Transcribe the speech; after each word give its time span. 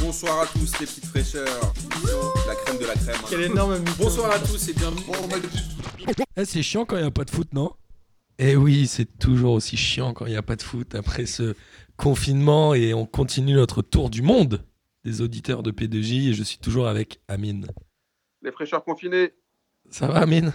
Bonsoir 0.00 0.40
à 0.42 0.46
tous 0.46 0.72
les 0.80 0.86
petites 0.86 1.06
fraîcheurs. 1.06 1.46
La 2.46 2.54
crème 2.54 2.78
de 2.78 2.86
la 2.86 2.94
crème. 2.94 3.14
hein. 3.16 3.26
Quel 3.28 3.42
énorme 3.42 3.78
mytho. 3.78 3.92
Bonsoir 3.98 4.30
à 4.30 4.38
tous 4.38 4.68
et 4.68 4.72
bienvenue. 4.72 5.02
Eh, 6.36 6.44
c'est 6.44 6.62
chiant 6.62 6.84
quand 6.84 6.96
il 6.96 7.02
n'y 7.02 7.06
a 7.08 7.10
pas 7.10 7.24
de 7.24 7.30
foot, 7.30 7.52
non? 7.52 7.72
Eh 8.38 8.56
oui, 8.56 8.86
c'est 8.86 9.18
toujours 9.18 9.52
aussi 9.52 9.76
chiant 9.76 10.14
quand 10.14 10.26
il 10.26 10.30
n'y 10.30 10.36
a 10.38 10.42
pas 10.42 10.56
de 10.56 10.62
foot 10.62 10.94
après 10.94 11.26
ce 11.26 11.54
confinement 11.96 12.74
et 12.74 12.94
on 12.94 13.04
continue 13.04 13.54
notre 13.54 13.82
tour 13.82 14.08
du 14.08 14.22
monde 14.22 14.64
des 15.04 15.20
auditeurs 15.20 15.62
de 15.62 15.70
P2J 15.70 16.30
et 16.30 16.32
je 16.34 16.42
suis 16.42 16.58
toujours 16.58 16.88
avec 16.88 17.20
Amine. 17.28 17.66
Les 18.42 18.52
fraîcheurs 18.52 18.82
confinés, 18.84 19.34
Ça 19.90 20.06
va 20.06 20.20
Amine? 20.20 20.52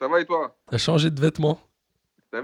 Ça 0.00 0.08
va 0.08 0.20
et 0.20 0.26
toi? 0.26 0.58
T'as 0.70 0.78
changé 0.78 1.10
de 1.10 1.20
vêtements? 1.20 1.58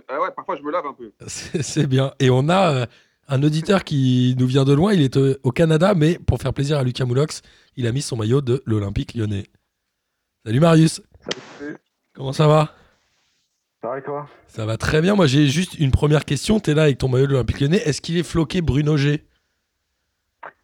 Ah 0.09 0.21
ouais, 0.21 0.29
parfois 0.35 0.57
je 0.57 0.63
me 0.63 0.71
lave 0.71 0.87
un 0.87 0.95
peu. 0.95 1.13
C'est 1.27 1.63
c'est 1.63 1.87
bien. 1.87 2.15
Et 2.21 2.31
on 2.31 2.49
a 2.49 2.73
euh, 2.75 2.87
un 3.31 3.43
auditeur 3.45 3.85
qui 3.85 4.35
nous 4.39 4.47
vient 4.47 4.65
de 4.65 4.73
loin, 4.73 4.93
il 4.93 5.01
est 5.01 5.17
euh, 5.17 5.39
au 5.45 5.53
Canada, 5.53 5.95
mais 5.95 6.19
pour 6.19 6.41
faire 6.41 6.53
plaisir 6.53 6.79
à 6.79 6.85
Lucas 6.85 7.05
Moulox, 7.05 7.43
il 7.77 7.87
a 7.87 7.93
mis 7.93 8.03
son 8.03 8.17
maillot 8.17 8.41
de 8.41 8.61
l'Olympique 8.67 9.15
lyonnais. 9.15 9.45
Salut 10.45 10.61
Marius 10.61 11.01
Salut. 11.59 11.77
Comment 12.13 12.33
ça 12.33 12.49
va? 12.49 12.75
Ça 13.81 13.89
va 13.89 13.99
et 13.99 14.03
toi? 14.03 14.29
Ça 14.49 14.67
va 14.67 14.77
très 14.77 15.01
bien. 15.01 15.15
Moi, 15.15 15.27
j'ai 15.27 15.47
juste 15.47 15.79
une 15.79 15.93
première 15.93 16.25
question. 16.25 16.59
T'es 16.59 16.75
là 16.75 16.83
avec 16.83 16.99
ton 16.99 17.09
maillot 17.09 17.27
de 17.27 17.33
l'Olympique 17.33 17.61
Lyonnais. 17.61 17.81
Est-ce 17.85 18.01
qu'il 18.01 18.19
est 18.19 18.25
floqué 18.25 18.63
Bruno 18.63 18.97
G? 18.97 19.25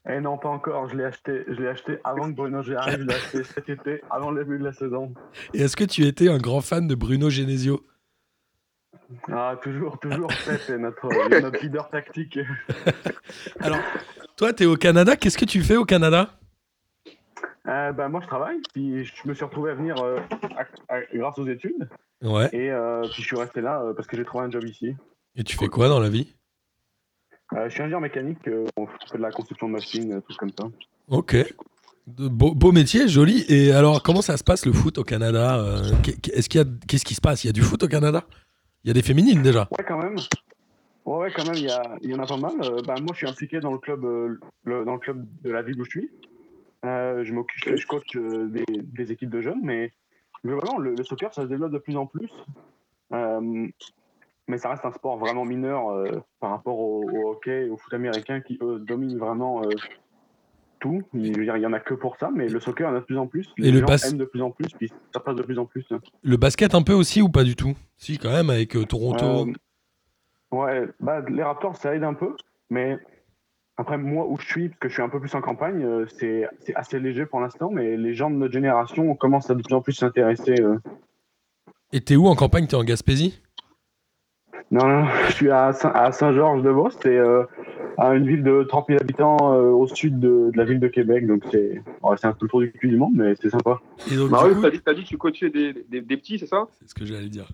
Eh 0.08 0.20
non, 0.20 0.36
pas 0.36 0.48
encore. 0.48 0.88
Je 0.88 0.96
l'ai 0.96 1.04
acheté, 1.04 1.44
je 1.46 1.54
l'ai 1.54 1.68
acheté 1.68 1.98
avant 2.04 2.28
que 2.30 2.36
Bruno 2.36 2.62
G 2.62 2.74
arrive. 2.74 3.00
Je 3.00 3.04
l'ai 3.04 3.14
acheté 3.14 3.44
cet 3.44 3.68
été, 3.68 4.02
avant 4.10 4.32
le 4.32 4.44
début 4.44 4.58
de 4.58 4.64
la 4.64 4.72
saison. 4.72 5.14
Et 5.54 5.60
est-ce 5.62 5.76
que 5.76 5.84
tu 5.84 6.04
étais 6.04 6.28
un 6.28 6.38
grand 6.38 6.60
fan 6.60 6.88
de 6.88 6.94
Bruno 6.94 7.30
Genesio? 7.30 7.80
Ah, 9.28 9.56
toujours, 9.62 9.98
toujours. 9.98 10.30
C'est 10.66 10.78
notre, 10.78 11.08
notre 11.40 11.62
leader 11.62 11.88
tactique. 11.90 12.38
Alors, 13.60 13.78
toi, 14.36 14.52
t'es 14.52 14.66
au 14.66 14.76
Canada. 14.76 15.16
Qu'est-ce 15.16 15.38
que 15.38 15.44
tu 15.44 15.62
fais 15.62 15.76
au 15.76 15.84
Canada? 15.84 16.30
Euh, 17.68 17.92
bah, 17.92 18.08
moi, 18.08 18.20
je 18.22 18.26
travaille. 18.26 18.58
Puis 18.72 19.04
je 19.04 19.12
me 19.28 19.34
suis 19.34 19.44
retrouvé 19.44 19.70
à 19.72 19.74
venir 19.74 19.96
euh, 20.02 20.18
à- 20.88 20.94
à- 20.94 21.00
grâce 21.14 21.38
aux 21.38 21.46
études. 21.46 21.88
Ouais. 22.22 22.48
Et 22.52 22.70
euh, 22.70 23.02
puis 23.12 23.22
je 23.22 23.26
suis 23.26 23.36
resté 23.36 23.60
là 23.60 23.80
euh, 23.82 23.94
parce 23.94 24.06
que 24.08 24.16
j'ai 24.16 24.24
trouvé 24.24 24.44
un 24.44 24.50
job 24.50 24.64
ici. 24.64 24.94
Et 25.36 25.44
tu 25.44 25.56
fais 25.56 25.68
quoi 25.68 25.88
dans 25.88 26.00
la 26.00 26.08
vie? 26.08 26.34
Je 27.52 27.68
suis 27.68 27.80
ingénieur 27.82 28.00
mécanique. 28.00 28.38
on 28.76 28.86
fait 28.86 29.18
de 29.18 29.22
la 29.22 29.30
construction 29.30 29.68
de 29.68 29.72
machines, 29.74 30.20
trucs 30.22 30.36
comme 30.38 30.50
ça. 30.58 30.64
Ok. 31.08 31.36
De 32.08 32.28
beau, 32.28 32.54
beau 32.54 32.72
métier, 32.72 33.06
joli. 33.08 33.44
Et 33.48 33.72
alors, 33.72 34.02
comment 34.02 34.22
ça 34.22 34.36
se 34.36 34.44
passe 34.44 34.64
le 34.66 34.72
foot 34.72 34.98
au 34.98 35.04
Canada? 35.04 35.58
Euh, 35.58 35.90
qu'est- 36.02 36.28
Est-ce 36.32 36.48
qu'il 36.48 36.60
y 36.60 36.64
a, 36.64 36.66
qu'est-ce 36.88 37.04
qui 37.04 37.14
se 37.14 37.20
passe? 37.20 37.44
Il 37.44 37.48
y 37.48 37.50
a 37.50 37.52
du 37.52 37.62
foot 37.62 37.82
au 37.82 37.88
Canada? 37.88 38.24
Il 38.86 38.90
y 38.90 38.92
a 38.92 38.94
des 38.94 39.02
féminines 39.02 39.42
déjà. 39.42 39.66
Ouais, 39.76 39.84
quand 39.84 39.98
même. 39.98 40.14
Ouais, 41.06 41.32
quand 41.34 41.44
même, 41.44 41.56
il 41.56 42.08
y, 42.08 42.14
en 42.14 42.20
a 42.20 42.26
pas 42.26 42.36
mal. 42.36 42.52
Euh, 42.62 42.82
bah, 42.86 42.94
moi, 43.00 43.08
je 43.14 43.16
suis 43.16 43.26
impliqué 43.26 43.58
dans 43.58 43.72
le 43.72 43.78
club, 43.78 44.04
euh, 44.04 44.38
dans 44.64 44.92
le 44.92 44.98
club 45.00 45.26
de 45.42 45.50
la 45.50 45.62
ville 45.62 45.80
où 45.80 45.84
je 45.84 45.90
suis. 45.90 46.10
Euh, 46.84 47.24
je 47.24 47.32
m'occupe, 47.32 47.76
je 47.76 47.84
coach 47.84 48.16
des, 48.16 49.10
équipes 49.12 49.30
de 49.30 49.40
jeunes, 49.40 49.58
mais 49.60 49.90
globalement, 50.44 50.78
le, 50.78 51.02
soccer, 51.02 51.34
ça 51.34 51.42
se 51.42 51.48
développe 51.48 51.72
de 51.72 51.78
plus 51.78 51.96
en 51.96 52.06
plus. 52.06 52.30
Mais 53.10 54.58
ça 54.58 54.68
reste 54.68 54.84
un 54.84 54.92
sport 54.92 55.18
vraiment 55.18 55.44
mineur 55.44 55.92
par 56.38 56.50
rapport 56.50 56.78
au, 56.78 57.30
hockey 57.30 57.68
au 57.68 57.76
foot 57.76 57.92
américain 57.92 58.40
qui, 58.40 58.56
eux, 58.62 58.78
dominent 58.78 59.18
vraiment 59.18 59.62
tout. 60.80 61.02
Il, 61.14 61.32
je 61.34 61.38
veux 61.38 61.44
dire, 61.44 61.56
il 61.56 61.62
y 61.62 61.66
en 61.66 61.72
a 61.72 61.80
que 61.80 61.94
pour 61.94 62.16
ça, 62.16 62.30
mais 62.34 62.48
le 62.48 62.60
soccer, 62.60 62.88
il 62.88 62.92
y 62.92 62.94
en 62.94 62.96
a 62.96 63.00
de 63.00 63.04
plus 63.04 63.18
en 63.18 63.26
plus. 63.26 63.48
Les 63.58 63.68
Et 63.68 63.72
le 63.72 63.80
gens 63.80 63.86
bas- 63.86 63.96
aiment 64.08 64.18
de 64.18 64.24
plus 64.24 64.42
en 64.42 64.50
plus, 64.50 64.68
puis 64.78 64.90
ça 65.12 65.20
passe 65.20 65.36
de 65.36 65.42
plus 65.42 65.58
en 65.58 65.64
plus. 65.66 65.86
Le 66.22 66.36
basket 66.36 66.74
un 66.74 66.82
peu 66.82 66.92
aussi 66.92 67.22
ou 67.22 67.28
pas 67.28 67.44
du 67.44 67.56
tout? 67.56 67.74
Si, 67.96 68.18
quand 68.18 68.30
même, 68.32 68.50
avec 68.50 68.76
euh, 68.76 68.84
Toronto. 68.84 69.24
Euh, 69.48 69.52
ouais, 70.52 70.88
bah, 71.00 71.22
les 71.28 71.42
Raptors, 71.42 71.76
ça 71.76 71.94
aide 71.94 72.04
un 72.04 72.14
peu, 72.14 72.36
mais 72.70 72.98
après, 73.78 73.98
moi 73.98 74.26
où 74.26 74.38
je 74.38 74.46
suis, 74.46 74.68
parce 74.68 74.78
que 74.80 74.88
je 74.88 74.94
suis 74.94 75.02
un 75.02 75.08
peu 75.08 75.20
plus 75.20 75.34
en 75.34 75.40
campagne, 75.40 75.82
euh, 75.84 76.06
c'est 76.18 76.46
assez 76.74 76.98
léger 76.98 77.26
pour 77.26 77.40
l'instant, 77.40 77.70
mais 77.70 77.96
les 77.96 78.14
gens 78.14 78.30
de 78.30 78.36
notre 78.36 78.52
génération 78.54 79.14
commencent 79.14 79.50
à 79.50 79.54
de 79.54 79.62
plus 79.62 79.74
en 79.74 79.80
plus 79.82 79.92
s'intéresser. 79.92 80.60
euh. 80.60 80.78
Et 81.92 82.00
t'es 82.00 82.16
où 82.16 82.26
en 82.26 82.34
campagne? 82.34 82.66
T'es 82.66 82.74
en 82.76 82.84
Gaspésie? 82.84 83.40
Non, 84.70 84.86
non, 84.88 85.06
je 85.28 85.32
suis 85.32 85.50
à 85.50 85.72
Saint- 85.72 85.92
à 85.94 86.10
Saint-Georges-de-Beauce, 86.12 86.98
à 87.98 88.14
une 88.14 88.26
ville 88.26 88.42
de 88.42 88.62
30 88.64 88.86
000 88.88 89.00
habitants 89.00 89.52
euh, 89.54 89.70
au 89.70 89.86
sud 89.86 90.18
de, 90.20 90.50
de 90.52 90.56
la 90.56 90.64
ville 90.64 90.80
de 90.80 90.88
Québec, 90.88 91.26
donc 91.26 91.42
c'est 91.50 91.82
ouais, 92.02 92.16
c'est 92.16 92.26
un 92.26 92.32
peu 92.32 92.44
le 92.46 92.48
tour 92.48 92.60
du 92.60 92.72
cul 92.72 92.88
du 92.88 92.96
monde, 92.96 93.12
mais 93.14 93.34
c'est 93.40 93.50
sympa. 93.50 93.80
Marius, 94.28 94.54
coup- 94.56 94.62
t'as 94.62 94.70
dit, 94.70 94.80
t'as 94.80 94.94
dit 94.94 95.02
que 95.04 95.08
tu 95.08 95.18
coachais 95.18 95.50
des, 95.50 95.72
des, 95.88 96.00
des 96.00 96.16
petits, 96.16 96.38
c'est 96.38 96.46
ça? 96.46 96.66
C'est 96.78 96.88
ce 96.88 96.94
que 96.94 97.04
j'allais 97.04 97.28
dire. 97.28 97.48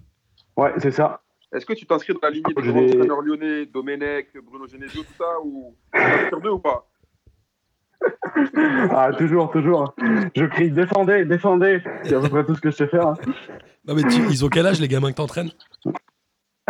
Ouais, 0.57 0.73
c'est 0.79 0.91
ça. 0.91 1.21
Est-ce 1.55 1.67
que 1.67 1.75
tu 1.75 1.87
t'inscris 1.87 2.15
dans 2.15 2.21
la 2.23 2.31
lignée 2.31 2.45
des 2.55 2.63
grands 2.63 2.81
entraîneurs 2.83 3.21
lyonnais, 3.23 3.67
Domenech, 3.67 4.29
Bruno 4.43 4.67
Genesio, 4.67 5.03
tout 5.03 5.15
ça, 5.19 5.27
ou 5.45 5.75
tu 5.95 6.01
sur 6.29 6.41
deux 6.41 6.51
ou 6.51 6.59
pas? 6.59 6.89
Ah, 8.91 9.11
toujours, 9.17 9.51
toujours. 9.51 9.95
Je 10.35 10.45
crie 10.47 10.71
défendez, 10.71 11.25
défendez. 11.25 11.81
C'est 12.05 12.15
à 12.15 12.21
peu 12.21 12.29
près 12.29 12.45
tout 12.45 12.55
ce 12.55 12.61
que 12.61 12.71
je 12.71 12.77
sais 12.77 12.89
faire. 12.89 13.07
hein. 13.09 13.15
Non, 13.87 13.95
mais 13.95 14.03
tu- 14.03 14.21
ils 14.31 14.45
ont 14.45 14.49
quel 14.49 14.67
âge 14.67 14.81
les 14.81 14.89
gamins 14.89 15.11
que 15.11 15.17
t'entraînes? 15.17 15.51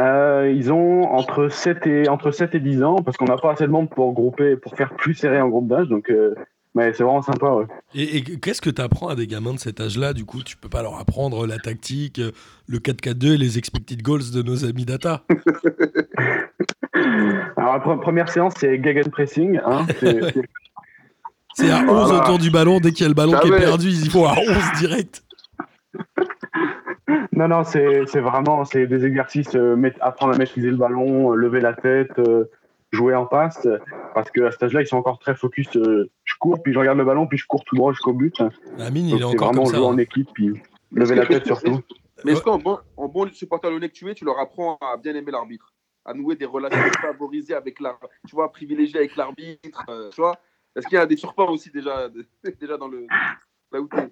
Euh, 0.03 0.53
ils 0.55 0.73
ont 0.73 1.03
entre 1.13 1.49
7 1.49 1.87
et, 1.87 2.09
entre 2.09 2.31
7 2.33 2.55
et 2.57 2.61
10 2.61 2.83
ans, 2.83 2.97
parce 2.97 3.17
qu'on 3.17 3.27
n'a 3.27 3.37
pas 3.37 3.53
assez 3.53 3.65
de 3.65 3.71
monde 3.71 3.89
pour 3.89 4.13
grouper, 4.13 4.57
pour 4.57 4.75
faire 4.77 4.95
plus 4.95 5.15
serré 5.15 5.41
en 5.41 5.49
groupe 5.49 5.69
d'âge, 5.69 5.87
donc 5.89 6.11
euh, 6.11 6.35
mais 6.75 6.93
c'est 6.95 7.05
vraiment 7.05 7.23
sympa. 7.23 7.51
Ouais. 7.51 7.67
Et, 7.95 8.17
et 8.17 8.23
qu'est-ce 8.23 8.61
que 8.63 8.71
tu 8.71 8.81
apprends 8.83 9.09
à 9.09 9.15
des 9.15 9.27
gamins 9.27 9.53
de 9.55 9.59
cet 9.61 9.81
âge-là 9.81 10.13
Du 10.15 10.25
coup, 10.25 10.43
tu 10.43 10.57
peux 10.57 10.71
pas 10.71 10.83
leur 10.83 10.99
apprendre 10.99 11.47
la 11.47 11.59
tactique, 11.59 12.19
euh, 12.19 12.33
le 12.67 12.79
4-4-2 12.79 13.35
et 13.35 13.37
les 13.37 13.59
expected 13.59 14.03
goals 14.03 14.31
de 14.35 14.43
nos 14.43 14.65
amis 14.65 14.85
data? 14.87 15.23
Alors 17.57 17.75
la 17.75 17.79
pre- 17.81 18.01
première 18.01 18.29
séance, 18.29 18.55
c'est 18.59 18.83
gegenpressing. 18.83 19.61
Hein, 19.65 19.87
c'est- 21.55 21.71
à 21.71 21.81
11 21.81 21.85
Voilà. 22.09 22.23
autour 22.25 22.39
du 22.39 22.51
ballon. 22.51 22.81
Dès 22.81 22.93
qu'il 22.93 23.03
y 23.03 23.05
a 23.05 23.09
le 23.09 23.15
ballon 23.15 23.39
qui 23.41 23.49
est 23.49 23.57
perdu, 23.59 23.89
ils 23.89 24.07
y 24.07 24.09
vont 24.09 24.27
à 24.27 24.33
11 24.39 24.57
direct. 24.79 25.23
non, 27.33 27.49
non, 27.49 27.65
c'est 27.65 28.07
c'est 28.07 28.21
vraiment 28.21 28.65
c'est 28.65 28.87
des 28.87 29.05
exercices, 29.05 29.55
euh, 29.55 29.91
apprendre 30.01 30.35
à 30.35 30.39
maîtriser 30.39 30.71
le 30.71 30.77
ballon, 30.77 31.33
euh, 31.33 31.37
lever 31.37 31.61
la 31.61 31.73
tête, 31.73 32.19
euh, 32.19 32.51
jouer 32.93 33.15
en 33.15 33.27
passe, 33.27 33.67
parce 34.15 34.31
qu'à 34.31 34.51
cet 34.51 34.65
âge-là, 34.65 34.83
ils 34.83 34.87
sont 34.87 34.99
encore 34.99 35.19
très 35.19 35.35
focus. 35.35 35.75
euh, 35.77 36.11
je 36.25 36.35
cours, 36.39 36.63
puis 36.63 36.73
je 36.73 36.79
regarde 36.79 36.99
le 36.99 37.05
ballon, 37.05 37.27
puis 37.27 37.39
je 37.39 37.47
cours 37.47 37.65
tout 37.65 37.75
droit 37.75 37.93
jusqu'au 37.93 38.13
but. 38.13 38.43
Amine, 38.79 39.07
il 39.07 39.15
est 39.15 39.19
c'est 39.19 39.25
encore 39.25 39.49
vraiment 39.49 39.65
comme 39.65 39.73
ça. 39.73 39.79
jouer 39.79 39.87
en 39.87 39.95
hein. 39.95 39.99
équipe, 39.99 40.29
puis 40.35 40.61
lever 40.93 41.15
la 41.15 41.27
tête 41.27 41.47
surtout. 41.47 41.81
Mais 42.25 42.33
est-ce 42.33 42.43
qu'en 42.43 42.59
bon, 42.59 42.79
en 42.97 43.09
bon 43.09 43.33
supporter 43.33 43.71
lyonnais 43.71 43.89
que 43.89 43.95
tu 43.95 44.09
es, 44.09 44.15
tu 44.15 44.25
leur 44.25 44.39
apprends 44.39 44.79
à 44.81 44.97
bien 44.97 45.15
aimer 45.15 45.33
l'arbitre 45.33 45.73
À 46.05 46.15
nouer 46.15 46.37
des 46.37 46.45
relations 46.45 46.79
favorisées 47.01 47.55
avec 47.55 47.81
l'arbitre, 47.81 48.09
tu 48.29 48.37
vois, 48.37 48.53
privilégiées 48.53 48.99
avec 48.99 49.17
l'arbitre, 49.17 49.85
euh, 49.89 50.11
tu 50.11 50.21
vois? 50.21 50.39
Est-ce 50.77 50.87
qu'il 50.87 50.97
y 50.97 51.01
a 51.01 51.07
des 51.07 51.17
surpans 51.17 51.51
aussi 51.51 51.71
déjà, 51.71 52.09
déjà 52.61 52.77
dans 52.77 52.89
le. 52.89 53.07
Là 53.73 53.81
où 53.81 53.89
t'es 53.89 54.09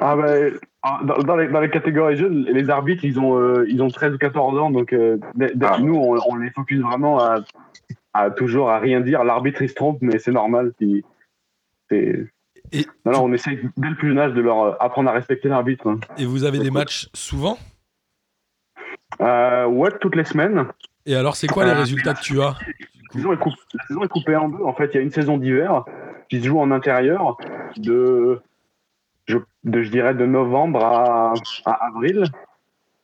Ah 0.00 0.16
ben, 0.16 0.52
ah, 0.82 1.00
dans, 1.04 1.18
dans 1.18 1.36
les, 1.36 1.48
dans 1.48 1.60
les 1.60 1.70
catégories 1.70 2.16
jeunes, 2.16 2.44
les 2.44 2.70
arbitres, 2.70 3.04
ils 3.04 3.18
ont, 3.18 3.38
euh, 3.38 3.64
ils 3.68 3.82
ont 3.82 3.88
13 3.88 4.14
ou 4.14 4.18
14 4.18 4.58
ans, 4.58 4.70
donc 4.70 4.92
euh, 4.92 5.16
Ah. 5.62 5.78
nous, 5.80 5.94
on, 5.94 6.18
on 6.28 6.36
les 6.36 6.50
focus 6.50 6.80
vraiment 6.80 7.20
à, 7.22 7.36
à 8.12 8.30
toujours 8.30 8.70
à 8.70 8.78
rien 8.78 9.00
dire. 9.00 9.24
L'arbitre, 9.24 9.62
il 9.62 9.68
se 9.68 9.74
trompe, 9.74 9.98
mais 10.02 10.18
c'est 10.18 10.32
normal. 10.32 10.72
Puis, 10.78 11.04
c'est... 11.90 12.26
Et, 12.72 12.86
Non, 13.04 13.12
non, 13.12 13.24
on 13.24 13.32
essaye 13.32 13.58
dès 13.76 13.88
le 13.88 13.96
plus 13.96 14.08
jeune 14.08 14.18
âge 14.18 14.32
de 14.34 14.40
leur 14.40 14.60
euh, 14.62 14.72
apprendre 14.80 15.10
à 15.10 15.12
respecter 15.12 15.48
l'arbitre. 15.48 15.88
hein. 15.88 15.98
et 16.18 16.24
vous 16.26 16.44
avez 16.44 16.58
des 16.58 16.70
matchs 16.70 17.08
souvent? 17.14 17.58
Euh, 19.20 19.66
ouais, 19.66 19.90
toutes 20.00 20.14
les 20.16 20.24
semaines. 20.24 20.66
Et 21.06 21.14
alors, 21.16 21.34
c'est 21.36 21.48
quoi 21.48 21.64
les 21.64 21.70
Euh, 21.72 21.78
résultats 21.78 22.14
que 22.14 22.20
tu 22.20 22.40
as 22.40 22.54
La 22.58 23.12
saison, 23.12 23.32
est 23.32 23.36
coup- 23.38 23.50
la 23.74 23.84
saison 23.86 24.02
est 24.04 24.08
coupée 24.08 24.36
en 24.36 24.48
deux. 24.48 24.62
En 24.62 24.72
fait, 24.72 24.90
il 24.92 24.96
y 24.96 24.98
a 24.98 25.02
une 25.02 25.10
saison 25.10 25.36
d'hiver 25.36 25.84
qui 26.28 26.40
se 26.40 26.46
joue 26.46 26.60
en 26.60 26.70
intérieur 26.70 27.36
de, 27.76 28.40
je, 29.30 29.38
de, 29.64 29.82
je 29.82 29.90
dirais, 29.90 30.14
de 30.14 30.26
novembre 30.26 30.84
à, 30.84 31.32
à 31.64 31.86
avril. 31.86 32.24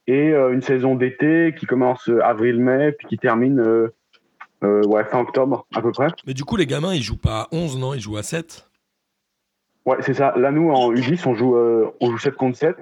Et 0.06 0.32
euh, 0.32 0.52
une 0.52 0.62
saison 0.62 0.94
d'été 0.94 1.54
qui 1.58 1.66
commence 1.66 2.08
euh, 2.08 2.24
avril-mai, 2.24 2.92
puis 2.92 3.08
qui 3.08 3.18
termine 3.18 3.58
euh, 3.58 3.92
euh, 4.62 4.82
ouais, 4.86 5.04
fin 5.04 5.20
octobre, 5.20 5.66
à 5.74 5.82
peu 5.82 5.92
près. 5.92 6.08
Mais 6.26 6.34
du 6.34 6.44
coup, 6.44 6.56
les 6.56 6.66
gamins, 6.66 6.94
ils 6.94 7.02
jouent 7.02 7.16
pas 7.16 7.42
à 7.42 7.48
11, 7.52 7.78
non? 7.78 7.94
Ils 7.94 8.00
jouent 8.00 8.16
à 8.16 8.22
7 8.22 8.68
Ouais, 9.84 9.96
c'est 10.00 10.14
ça. 10.14 10.34
Là, 10.36 10.50
nous, 10.50 10.70
en 10.70 10.92
U10, 10.92 11.28
on 11.28 11.34
joue, 11.34 11.56
euh, 11.56 11.92
on 12.00 12.10
joue 12.10 12.18
7 12.18 12.34
contre 12.34 12.56
7. 12.56 12.76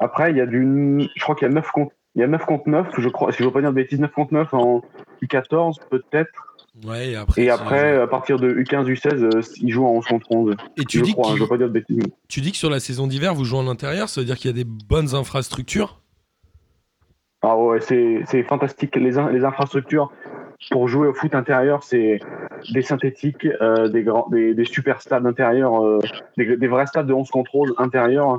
Après, 0.00 0.30
il 0.30 0.36
y 0.36 0.40
a 0.40 0.46
du. 0.46 1.08
Je 1.16 1.22
crois 1.22 1.34
qu'il 1.34 1.48
y 1.48 1.50
a 1.50 1.54
9 1.54 1.70
contre. 1.70 1.92
Il 2.14 2.20
y 2.20 2.24
a 2.24 2.26
9 2.26 2.44
contre 2.44 2.68
9, 2.68 2.88
je 2.98 3.08
crois, 3.08 3.32
si 3.32 3.38
je 3.38 3.44
ne 3.44 3.48
veux 3.48 3.54
pas 3.54 3.60
dire 3.60 3.70
de 3.70 3.74
bêtises, 3.74 3.98
9 3.98 4.12
contre 4.12 4.34
9 4.34 4.52
en 4.52 4.82
U14, 5.22 5.76
peut-être. 5.88 6.51
Ouais, 6.84 7.10
et 7.10 7.16
après. 7.16 7.42
Et 7.42 7.44
tu- 7.46 7.50
après, 7.50 7.96
à 8.00 8.06
partir 8.06 8.38
de 8.38 8.50
U15, 8.52 8.86
U16, 8.88 9.22
euh, 9.22 9.40
ils 9.60 9.70
jouent 9.70 9.86
en 9.86 9.92
11 9.92 10.06
contre 10.06 10.26
11. 10.32 10.56
Et 10.76 10.84
tu 10.84 10.98
je 10.98 11.04
dis, 11.04 11.12
crois, 11.12 11.26
hein, 11.26 11.30
qu'il- 11.30 11.38
je 11.38 11.42
veux 11.42 11.48
pas 11.48 11.58
dire 11.58 11.68
de 11.68 11.72
bêtises. 11.72 12.02
tu 12.28 12.40
dis 12.40 12.52
que 12.52 12.56
sur 12.56 12.70
la 12.70 12.80
saison 12.80 13.06
d'hiver, 13.06 13.34
vous 13.34 13.44
jouez 13.44 13.58
en 13.58 13.68
intérieur, 13.68 14.08
ça 14.08 14.20
veut 14.20 14.24
dire 14.24 14.36
qu'il 14.36 14.50
y 14.50 14.54
a 14.54 14.56
des 14.56 14.64
bonnes 14.64 15.14
infrastructures? 15.14 16.00
Ah 17.42 17.56
ouais, 17.58 17.80
c'est 17.80 18.42
fantastique. 18.44 18.94
Les, 18.96 19.18
in- 19.18 19.30
les 19.30 19.44
infrastructures 19.44 20.10
pour 20.70 20.86
jouer 20.88 21.08
au 21.08 21.14
foot 21.14 21.34
intérieur, 21.34 21.82
c'est 21.82 22.20
des 22.72 22.82
synthétiques, 22.82 23.46
euh, 23.60 23.88
des, 23.88 24.04
grands, 24.04 24.28
des, 24.30 24.54
des 24.54 24.64
super 24.64 25.02
stades 25.02 25.26
intérieurs, 25.26 25.84
euh, 25.84 25.98
des, 26.38 26.56
des 26.56 26.68
vrais 26.68 26.86
stades 26.86 27.06
de 27.06 27.12
11 27.12 27.28
contre 27.30 27.54
11 27.56 27.74
intérieurs. 27.78 28.38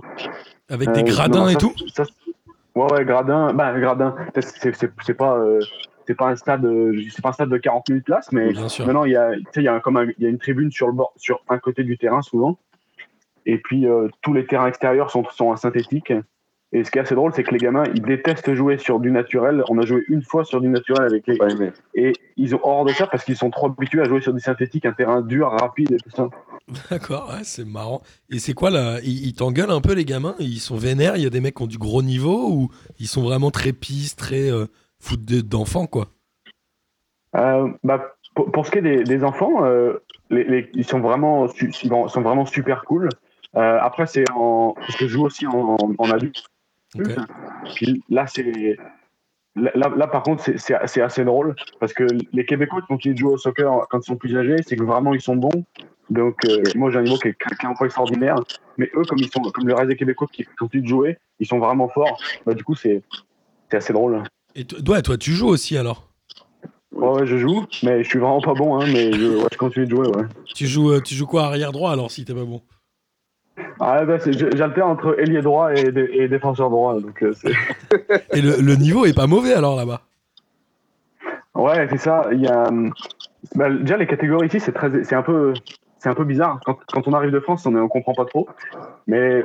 Avec 0.69 0.91
des 0.93 1.01
Euh, 1.01 1.05
gradins 1.05 1.49
et 1.49 1.55
tout? 1.55 1.73
ça, 1.93 2.05
Ouais, 2.75 2.91
ouais, 2.91 3.05
gradins. 3.05 3.53
Bah, 3.53 3.77
gradins, 3.79 4.15
c'est- 4.39 5.13
pas. 5.13 5.37
euh, 5.37 5.59
c'est 6.07 6.15
pas 6.15 6.27
un 6.29 6.35
stade, 6.35 6.65
euh, 6.65 6.99
c'est 7.11 7.21
pas 7.21 7.29
un 7.29 7.33
stade 7.33 7.49
de 7.49 7.57
40 7.57 7.85
000 7.87 7.99
places, 8.01 8.31
mais 8.31 8.51
maintenant 8.85 9.05
il 9.05 9.11
y 9.11 9.15
a, 9.15 9.31
tu 9.35 9.41
sais, 9.53 9.61
il 9.61 9.65
y 9.65 9.67
a 9.67 9.79
comme 9.79 9.97
un- 9.97 10.07
y 10.19 10.25
a 10.25 10.29
une 10.29 10.37
tribune 10.39 10.71
sur 10.71 10.87
le 10.87 10.93
bord, 10.93 11.13
sur 11.17 11.41
un 11.49 11.57
côté 11.59 11.83
du 11.83 11.97
terrain 11.97 12.21
souvent, 12.21 12.57
et 13.45 13.57
puis 13.57 13.85
euh, 13.87 14.07
tous 14.21 14.33
les 14.33 14.45
terrains 14.45 14.67
extérieurs 14.67 15.09
sont 15.11 15.23
sont 15.31 15.47
en 15.47 15.55
synthétique. 15.55 16.13
Et 16.75 16.83
ce 16.83 16.89
qui 16.89 16.97
est 16.97 17.01
assez 17.01 17.13
drôle, 17.13 17.31
c'est 17.35 17.43
que 17.43 17.51
les 17.51 17.59
gamins, 17.59 17.83
ils 17.93 18.01
détestent 18.01 18.51
jouer 18.55 18.79
sur 18.79 18.99
du 18.99 19.11
naturel. 19.11 19.63
On 19.69 19.77
a 19.77 19.85
joué 19.85 20.03
une 20.07 20.23
fois 20.23 20.43
sur 20.43 20.59
du 20.59 20.67
naturel 20.69 21.03
avec 21.03 21.27
les, 21.27 21.37
Ouais, 21.39 21.53
mais- 21.59 21.71
et 21.93 22.13
ils 22.35 22.55
ont 22.55 22.59
hors 22.63 22.83
de 22.83 22.91
ça 22.91 23.05
parce 23.05 23.23
qu'ils 23.23 23.35
sont 23.35 23.51
trop 23.51 23.67
habitués 23.67 24.01
à 24.01 24.05
jouer 24.05 24.21
sur 24.21 24.33
du 24.33 24.39
synthétique, 24.39 24.83
un 24.87 24.91
terrain 24.91 25.21
dur, 25.21 25.51
rapide 25.51 25.91
et 25.91 25.97
tout 25.97 26.09
ça. 26.09 26.29
D'accord, 26.89 27.29
ouais, 27.29 27.43
c'est 27.43 27.63
marrant. 27.65 28.01
Et 28.31 28.39
c'est 28.39 28.53
quoi 28.55 28.71
là 28.71 28.97
Ils, 29.03 29.27
ils 29.27 29.33
t'engueulent 29.35 29.69
un 29.69 29.81
peu 29.81 29.93
les 29.93 30.03
gamins? 30.03 30.33
Ils 30.39 30.57
sont 30.59 30.75
vénères 30.75 31.15
Il 31.15 31.21
y 31.21 31.27
a 31.27 31.29
des 31.29 31.41
mecs 31.41 31.53
qui 31.57 31.61
ont 31.61 31.67
du 31.67 31.77
gros 31.77 32.01
niveau 32.01 32.49
ou 32.49 32.69
ils 32.99 33.07
sont 33.07 33.21
vraiment 33.21 33.51
très 33.51 33.71
pistes, 33.73 34.17
très 34.17 34.49
euh, 34.51 34.65
foot 35.03 35.23
de- 35.25 35.41
d'enfants 35.41 35.85
quoi 35.87 36.07
Euh, 37.35 37.67
bah, 37.83 38.13
pour, 38.35 38.51
pour 38.51 38.65
ce 38.65 38.71
qui 38.71 38.77
est 38.79 38.81
des, 38.81 39.03
des 39.03 39.23
enfants, 39.23 39.65
euh, 39.65 39.97
les, 40.29 40.43
les- 40.43 40.69
ils 40.73 40.85
sont 40.85 40.99
vraiment, 40.99 41.47
ils 41.47 41.73
sont 41.73 42.21
vraiment 42.21 42.45
super 42.45 42.83
cool. 42.85 43.09
Euh, 43.55 43.77
après, 43.81 44.05
c'est 44.07 44.25
en, 44.31 44.73
parce 44.73 44.95
que 44.95 45.05
je 45.07 45.13
joue 45.13 45.25
aussi 45.25 45.45
en, 45.47 45.77
en 45.97 46.11
adulte. 46.11 46.43
Puis 47.75 48.03
là, 48.09 48.25
c'est, 48.27 48.77
là, 49.55 49.71
là, 49.75 50.07
par 50.07 50.23
contre, 50.23 50.43
c'est- 50.57 51.01
assez 51.01 51.23
drôle 51.25 51.55
parce 51.79 51.93
que 51.93 52.05
les 52.31 52.45
Québécois 52.45 52.81
qui 52.81 52.87
continuent 52.87 53.13
de 53.15 53.19
jouer 53.19 53.33
au 53.33 53.37
soccer 53.37 53.87
quand 53.89 53.99
ils 53.99 54.05
sont 54.05 54.15
plus 54.15 54.35
âgés, 54.37 54.57
c'est 54.67 54.75
que 54.75 54.83
vraiment 54.83 55.13
ils 55.13 55.21
sont 55.21 55.35
bons. 55.35 55.63
Donc, 56.09 56.43
euh, 56.45 56.61
moi, 56.75 56.91
j'ai 56.91 56.99
un 56.99 57.03
niveau 57.03 57.17
qui 57.17 57.29
est 57.29 57.33
clairement 57.33 57.75
pas 57.75 57.85
extraordinaire. 57.85 58.35
Mais 58.77 58.89
eux, 58.95 59.03
comme 59.07 59.19
ils 59.19 59.31
sont, 59.31 59.41
comme 59.41 59.67
le 59.67 59.73
reste 59.73 59.87
des 59.89 59.95
Québécois 59.95 60.27
qui 60.31 60.43
continuent 60.57 60.83
de 60.83 60.87
jouer, 60.87 61.17
ils 61.39 61.47
sont 61.47 61.59
vraiment 61.59 61.87
forts. 61.89 62.19
Bah, 62.45 62.53
du 62.53 62.63
coup, 62.63 62.75
c'est 62.75 63.01
assez 63.71 63.93
drôle. 63.93 64.21
Et 64.55 64.65
toi, 64.65 64.79
ouais, 64.95 65.01
toi, 65.01 65.17
tu 65.17 65.31
joues 65.31 65.47
aussi 65.49 65.77
alors 65.77 66.07
Ouais, 66.95 67.09
ouais, 67.09 67.25
je 67.25 67.37
joue, 67.37 67.65
mais 67.81 68.03
je 68.03 68.09
suis 68.09 68.19
vraiment 68.19 68.39
pas 68.39 68.53
bon, 68.53 68.75
hein, 68.79 68.85
mais 68.87 69.11
je, 69.11 69.25
ouais, 69.25 69.47
je 69.51 69.57
continue 69.57 69.85
de 69.87 69.91
jouer, 69.91 70.07
ouais. 70.09 70.25
tu 70.53 70.67
joues, 70.67 70.91
euh, 70.91 71.01
tu 71.01 71.15
joues 71.15 71.25
quoi 71.25 71.45
arrière 71.45 71.71
droit 71.71 71.91
alors 71.91 72.11
si 72.11 72.23
t'es 72.23 72.35
pas 72.35 72.43
bon 72.45 72.61
Ah, 73.79 74.05
bah, 74.05 74.17
j'alterne 74.55 74.91
entre 74.91 75.19
ailier 75.19 75.41
droit 75.41 75.73
et, 75.73 75.91
dé- 75.91 76.09
et 76.13 76.27
défenseur 76.27 76.69
droit, 76.69 76.99
donc 76.99 77.23
euh. 77.23 77.33
Et 78.33 78.41
le, 78.41 78.61
le 78.61 78.75
niveau 78.75 79.05
est 79.05 79.15
pas 79.15 79.25
mauvais 79.25 79.53
alors 79.53 79.75
là-bas 79.75 80.01
Ouais, 81.55 81.87
c'est 81.89 81.97
ça. 81.97 82.27
Y 82.31 82.47
a, 82.47 82.67
hum, 82.67 82.93
bah, 83.55 83.69
déjà, 83.71 83.97
les 83.97 84.07
catégories 84.07 84.47
ici, 84.47 84.59
c'est 84.59 85.13
un 85.15 85.23
peu, 85.23 85.53
un 86.05 86.13
peu 86.15 86.23
bizarre. 86.25 86.59
Quand, 86.65 86.77
quand 86.91 87.07
on 87.07 87.13
arrive 87.13 87.31
de 87.31 87.39
France, 87.39 87.65
on 87.65 87.71
ne 87.71 87.87
comprend 87.87 88.13
pas 88.13 88.25
trop. 88.25 88.47
Mais 89.07 89.43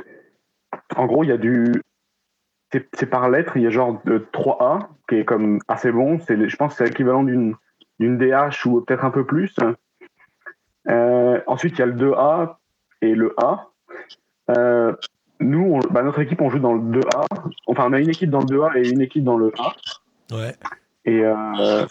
en 0.95 1.05
gros, 1.07 1.23
il 1.23 1.27
y 1.29 1.31
a 1.33 1.37
du, 1.37 1.81
c'est, 2.71 3.05
par 3.09 3.29
lettre. 3.29 3.57
Il 3.57 3.63
y 3.63 3.67
a 3.67 3.69
genre 3.69 4.01
de 4.05 4.19
3A 4.33 4.87
qui 5.07 5.15
est 5.15 5.25
comme 5.25 5.59
assez 5.67 5.91
bon. 5.91 6.19
C'est, 6.19 6.47
je 6.47 6.55
pense, 6.55 6.73
que 6.73 6.77
c'est 6.79 6.85
l'équivalent 6.85 7.23
d'une, 7.23 7.55
DH 7.99 8.65
ou 8.65 8.81
peut-être 8.81 9.05
un 9.05 9.11
peu 9.11 9.25
plus. 9.25 9.55
Euh, 10.87 11.39
ensuite, 11.47 11.75
il 11.77 11.79
y 11.79 11.83
a 11.83 11.87
le 11.87 11.93
2A 11.93 12.57
et 13.01 13.13
le 13.15 13.33
A. 13.37 13.67
Euh, 14.51 14.93
nous, 15.39 15.63
on- 15.75 15.79
bah, 15.93 16.03
notre 16.03 16.19
équipe, 16.19 16.41
on 16.41 16.49
joue 16.49 16.59
dans 16.59 16.73
le 16.73 16.81
2A. 16.81 17.25
Enfin, 17.67 17.85
on 17.87 17.93
a 17.93 17.99
une 17.99 18.09
équipe 18.09 18.29
dans 18.29 18.39
le 18.39 18.45
2A 18.45 18.77
et 18.77 18.89
une 18.89 19.01
équipe 19.01 19.23
dans 19.23 19.37
le 19.37 19.51
A. 19.59 20.35
Ouais. 20.35 20.53
Et 21.05 21.23
euh, 21.25 21.85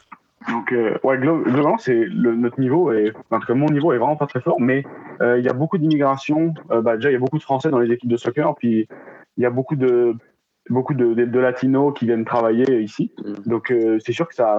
donc, 0.48 0.70
ouais, 0.70 1.18
glo- 1.18 1.42
globalement, 1.42 1.78
c'est 1.78 2.04
le, 2.04 2.34
notre 2.34 2.60
niveau 2.60 2.92
est, 2.92 3.12
en 3.30 3.40
tout 3.40 3.46
cas, 3.46 3.54
mon 3.54 3.66
niveau 3.66 3.92
est 3.92 3.98
vraiment 3.98 4.16
pas 4.16 4.26
très 4.26 4.40
fort, 4.40 4.60
mais 4.60 4.84
il 5.20 5.42
y 5.44 5.48
a 5.48 5.52
beaucoup 5.52 5.78
d'immigration. 5.78 6.54
Bah, 6.68 6.96
déjà, 6.96 7.10
il 7.10 7.14
y 7.14 7.16
a 7.16 7.20
beaucoup 7.20 7.38
de 7.38 7.42
Français 7.42 7.70
dans 7.70 7.78
les 7.80 7.92
équipes 7.92 8.10
de 8.10 8.16
soccer, 8.16 8.54
puis 8.56 8.88
il 9.36 9.42
y 9.42 9.46
a 9.46 9.50
beaucoup 9.50 9.76
de 9.76 10.14
beaucoup 10.70 10.94
de, 10.94 11.14
de, 11.14 11.24
de 11.24 11.38
latinos 11.38 11.92
qui 11.96 12.06
viennent 12.06 12.24
travailler 12.24 12.80
ici. 12.82 13.12
Mhm. 13.24 13.34
Donc, 13.46 13.70
euh, 13.70 13.98
c'est 14.04 14.12
sûr 14.12 14.28
que 14.28 14.34
ça, 14.34 14.58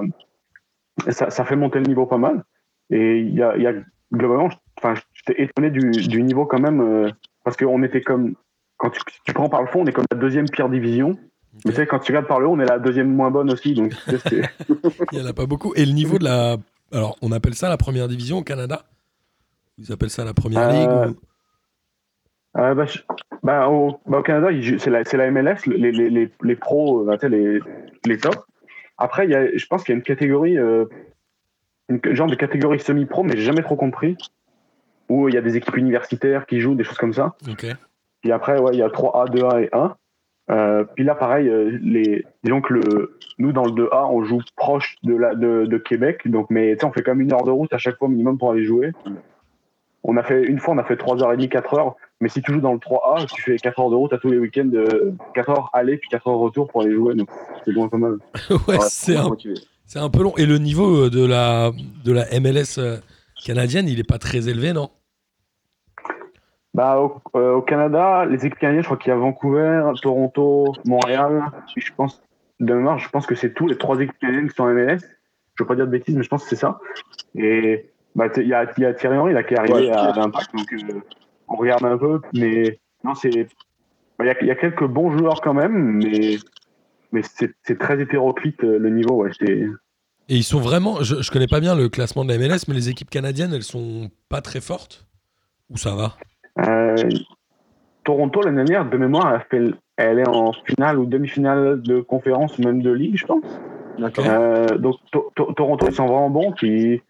ça, 1.08 1.30
ça 1.30 1.44
fait 1.44 1.56
monter 1.56 1.78
le 1.80 1.86
niveau 1.86 2.06
pas 2.06 2.18
mal. 2.18 2.44
Et 2.90 3.20
il 3.20 3.34
y 3.34 3.42
a, 3.42 3.56
il 3.56 3.62
y 3.62 3.66
a 3.66 3.74
globalement, 4.12 4.50
je- 4.50 4.56
enfin, 4.78 4.94
j'étais 5.14 5.42
étonné 5.42 5.70
du, 5.70 5.90
du 5.90 6.22
niveau 6.22 6.46
quand 6.46 6.60
même, 6.60 6.80
euh, 6.80 7.10
parce 7.44 7.56
qu'on 7.56 7.82
était 7.82 8.02
comme 8.02 8.34
quand 8.76 8.90
tu, 8.90 9.00
tu 9.24 9.32
prends 9.32 9.48
par 9.48 9.60
le 9.62 9.68
fond, 9.68 9.82
on 9.82 9.86
est 9.86 9.92
comme 9.92 10.06
la 10.10 10.18
deuxième 10.18 10.46
pire 10.48 10.68
division. 10.68 11.18
Mais 11.64 11.72
tu 11.72 11.76
sais, 11.76 11.86
quand 11.86 11.98
tu 11.98 12.12
regardes 12.12 12.26
par 12.28 12.40
le 12.40 12.46
haut, 12.46 12.52
on 12.52 12.60
est 12.60 12.64
la 12.64 12.78
deuxième 12.78 13.14
moins 13.14 13.30
bonne 13.30 13.50
aussi. 13.52 13.74
Donc, 13.74 13.90
tu 13.90 13.96
sais, 14.10 14.18
c'est- 14.28 14.42
Il 15.12 15.18
y 15.18 15.22
en 15.22 15.26
a 15.26 15.32
pas 15.32 15.46
beaucoup. 15.46 15.74
Et 15.74 15.84
le 15.84 15.92
niveau 15.92 16.18
de 16.18 16.24
la. 16.24 16.56
Alors, 16.92 17.16
on 17.22 17.30
appelle 17.32 17.54
ça 17.54 17.68
la 17.68 17.76
première 17.76 18.08
division 18.08 18.38
au 18.38 18.42
Canada? 18.42 18.84
Ils 19.78 19.92
appellent 19.92 20.10
ça 20.10 20.24
la 20.24 20.32
première 20.34 20.68
Euh, 20.68 20.72
ligue 20.72 21.16
ou- 21.16 21.20
Euh, 22.58 22.74
bah, 22.74 22.84
je- 22.86 22.98
au, 23.70 24.00
bah, 24.06 24.18
au 24.18 24.22
Canada, 24.22 24.48
c'est 24.78 24.90
la, 24.90 25.02
la 25.02 25.30
MLS, 25.30 25.66
les, 25.66 25.92
les, 25.92 26.10
les, 26.10 26.30
les 26.42 26.56
pros, 26.56 27.08
euh, 27.08 27.18
sais, 27.18 27.28
les, 27.28 27.60
les 28.06 28.18
tops. 28.18 28.38
Après, 28.98 29.24
il 29.24 29.30
y 29.30 29.34
a, 29.34 29.56
je 29.56 29.66
pense 29.66 29.82
qu'il 29.82 29.92
y 29.92 29.96
a 29.96 29.98
une 29.98 30.04
catégorie, 30.04 30.58
euh, 30.58 30.84
une 31.88 32.00
genre 32.14 32.26
de 32.26 32.34
catégorie 32.34 32.78
semi-pro, 32.78 33.22
mais 33.22 33.36
j'ai 33.36 33.42
jamais 33.42 33.62
trop 33.62 33.76
compris, 33.76 34.16
où 35.08 35.28
il 35.28 35.34
y 35.34 35.38
a 35.38 35.42
des 35.42 35.56
équipes 35.56 35.76
universitaires 35.76 36.46
qui 36.46 36.60
jouent, 36.60 36.74
des 36.74 36.84
choses 36.84 36.98
comme 36.98 37.14
ça. 37.14 37.34
Puis 38.20 38.32
après, 38.32 38.60
ouais, 38.60 38.72
il 38.74 38.78
y 38.78 38.82
a 38.82 38.88
3A, 38.88 39.30
2A 39.30 39.64
et 39.64 39.68
1. 39.72 39.96
Euh, 40.50 40.84
puis 40.94 41.04
là, 41.04 41.14
pareil, 41.14 41.48
euh, 41.48 41.78
les, 41.82 42.24
disons 42.42 42.60
que 42.60 42.74
le, 42.74 43.18
nous, 43.38 43.52
dans 43.52 43.64
le 43.64 43.70
2A, 43.70 44.10
on 44.10 44.24
joue 44.24 44.40
proche 44.56 44.96
de, 45.02 45.14
la, 45.14 45.34
de, 45.34 45.64
de 45.64 45.78
Québec, 45.78 46.28
donc, 46.28 46.48
mais 46.50 46.76
on 46.84 46.92
fait 46.92 47.02
quand 47.02 47.12
même 47.12 47.20
une 47.20 47.32
heure 47.32 47.44
de 47.44 47.50
route 47.50 47.72
à 47.72 47.78
chaque 47.78 47.96
fois 47.96 48.08
minimum 48.08 48.36
pour 48.36 48.50
aller 48.50 48.64
jouer. 48.64 48.92
On 50.02 50.16
a 50.16 50.22
fait, 50.22 50.42
une 50.44 50.58
fois, 50.58 50.74
on 50.74 50.78
a 50.78 50.84
fait 50.84 50.94
3h30, 50.94 51.48
4h, 51.48 51.94
mais 52.20 52.28
si 52.28 52.40
tu 52.42 52.52
joues 52.52 52.60
dans 52.60 52.72
le 52.72 52.78
3A, 52.78 53.26
tu 53.26 53.42
fais 53.42 53.56
4 53.56 53.80
heures 53.80 53.90
de 53.90 53.94
route 53.96 54.12
à 54.12 54.18
tous 54.18 54.30
les 54.30 54.38
week-ends, 54.38 54.70
euh, 54.74 55.12
4 55.34 55.50
heures 55.50 55.70
aller, 55.72 55.98
puis 55.98 56.08
4 56.10 56.28
heures 56.28 56.38
retour 56.38 56.68
pour 56.68 56.82
aller 56.82 56.94
jouer, 56.94 57.14
donc 57.14 57.28
c'est 57.64 57.72
loin 57.72 57.88
pas 57.88 57.98
mal. 57.98 58.16
ouais, 58.68 58.78
c'est 58.88 59.16
un, 59.16 60.04
un 60.04 60.10
peu 60.10 60.22
long. 60.22 60.34
Et 60.36 60.46
le 60.46 60.58
niveau 60.58 61.04
euh, 61.04 61.10
de 61.10 61.24
la, 61.24 61.72
de 62.04 62.12
la 62.12 62.24
MLS 62.40 62.78
euh, 62.78 62.96
canadienne, 63.44 63.88
il 63.88 63.98
est 63.98 64.08
pas 64.08 64.18
très 64.18 64.48
élevé, 64.48 64.72
non? 64.72 64.90
Bah, 66.72 66.98
au, 67.00 67.20
euh, 67.36 67.54
au 67.54 67.62
Canada, 67.62 68.24
les 68.26 68.46
équipes 68.46 68.58
canadiennes, 68.58 68.82
je 68.82 68.88
crois 68.88 68.96
qu'il 68.96 69.10
y 69.10 69.12
a 69.12 69.18
Vancouver, 69.18 69.90
Toronto, 70.00 70.72
Montréal. 70.86 71.44
Je 71.76 71.90
pense, 71.96 72.22
de 72.60 72.72
mémoire, 72.72 72.98
je 72.98 73.08
pense 73.08 73.26
que 73.26 73.34
c'est 73.34 73.52
tout 73.52 73.66
les 73.66 73.76
trois 73.76 73.98
équipes 73.98 74.18
canadiennes 74.20 74.48
qui 74.48 74.54
sont 74.54 74.64
en 74.64 74.72
MLS. 74.72 75.00
Je 75.56 75.64
veux 75.64 75.66
pas 75.66 75.74
dire 75.74 75.86
de 75.86 75.90
bêtises, 75.90 76.16
mais 76.16 76.22
je 76.22 76.28
pense 76.28 76.44
que 76.44 76.48
c'est 76.48 76.56
ça. 76.56 76.78
Et 77.34 77.89
bah, 78.14 78.26
il 78.36 78.46
y 78.48 78.54
a, 78.54 78.70
il 78.76 78.82
y 78.82 78.86
a 78.86 78.94
Thierry 78.94 79.16
Henry 79.18 79.32
là, 79.32 79.42
qui 79.42 79.54
est 79.54 79.58
arrivé 79.58 79.74
Ouais, 79.74 79.90
à 79.90 80.12
l'Impact, 80.14 80.54
donc 80.54 80.72
euh, 80.72 81.00
on 81.48 81.56
regarde 81.56 81.84
un 81.84 81.96
peu. 81.98 82.20
Mais 82.32 82.78
non, 83.04 83.14
c'est. 83.14 83.48
bah, 84.18 84.24
Il 84.24 84.26
y, 84.26 84.30
a, 84.30 84.34
il 84.40 84.46
y 84.46 84.50
a 84.50 84.56
quelques 84.56 84.86
bons 84.86 85.16
joueurs 85.16 85.40
quand 85.40 85.54
même, 85.54 86.02
mais, 86.02 86.38
mais 87.12 87.22
c'est 87.22 87.78
très 87.78 88.00
hétéroclite 88.00 88.62
euh, 88.64 88.78
le 88.78 88.90
niveau. 88.90 89.22
Ouais, 89.24 89.30
c'est- 89.38 89.68
Et 90.28 90.36
ils 90.36 90.44
sont 90.44 90.60
vraiment. 90.60 91.02
Je, 91.02 91.22
je 91.22 91.30
connais 91.30 91.48
pas 91.48 91.60
bien 91.60 91.74
le 91.74 91.88
classement 91.88 92.24
de 92.24 92.32
la 92.32 92.38
MLS, 92.38 92.66
mais 92.68 92.74
les 92.74 92.88
équipes 92.88 93.10
canadiennes, 93.10 93.52
elles 93.54 93.62
sont 93.62 94.10
pas 94.28 94.40
très 94.40 94.60
fortes 94.60 95.06
Ou 95.70 95.76
ça 95.76 95.94
va? 95.94 96.16
Euh, 96.66 97.08
Toronto, 98.04 98.42
l'année 98.42 98.64
dernière, 98.64 98.88
de 98.90 98.96
mémoire, 98.96 99.34
elle, 99.34 99.46
fait- 99.70 99.74
elle 99.96 100.18
est 100.18 100.28
en 100.28 100.52
finale 100.52 100.98
ou 100.98 101.06
demi-finale 101.06 101.82
de 101.82 102.00
conférence 102.00 102.58
même 102.58 102.82
de 102.82 102.90
ligue, 102.90 103.16
je 103.16 103.26
pense. 103.26 103.44
D'accord. 103.98 104.24
Euh, 104.26 104.78
donc 104.78 104.96
To- 105.12 105.30
To- 105.36 105.52
Toronto, 105.52 105.86
ils 105.88 105.94
sont 105.94 106.06
vraiment 106.06 106.30
bons. 106.30 106.52
Puis 106.52 107.02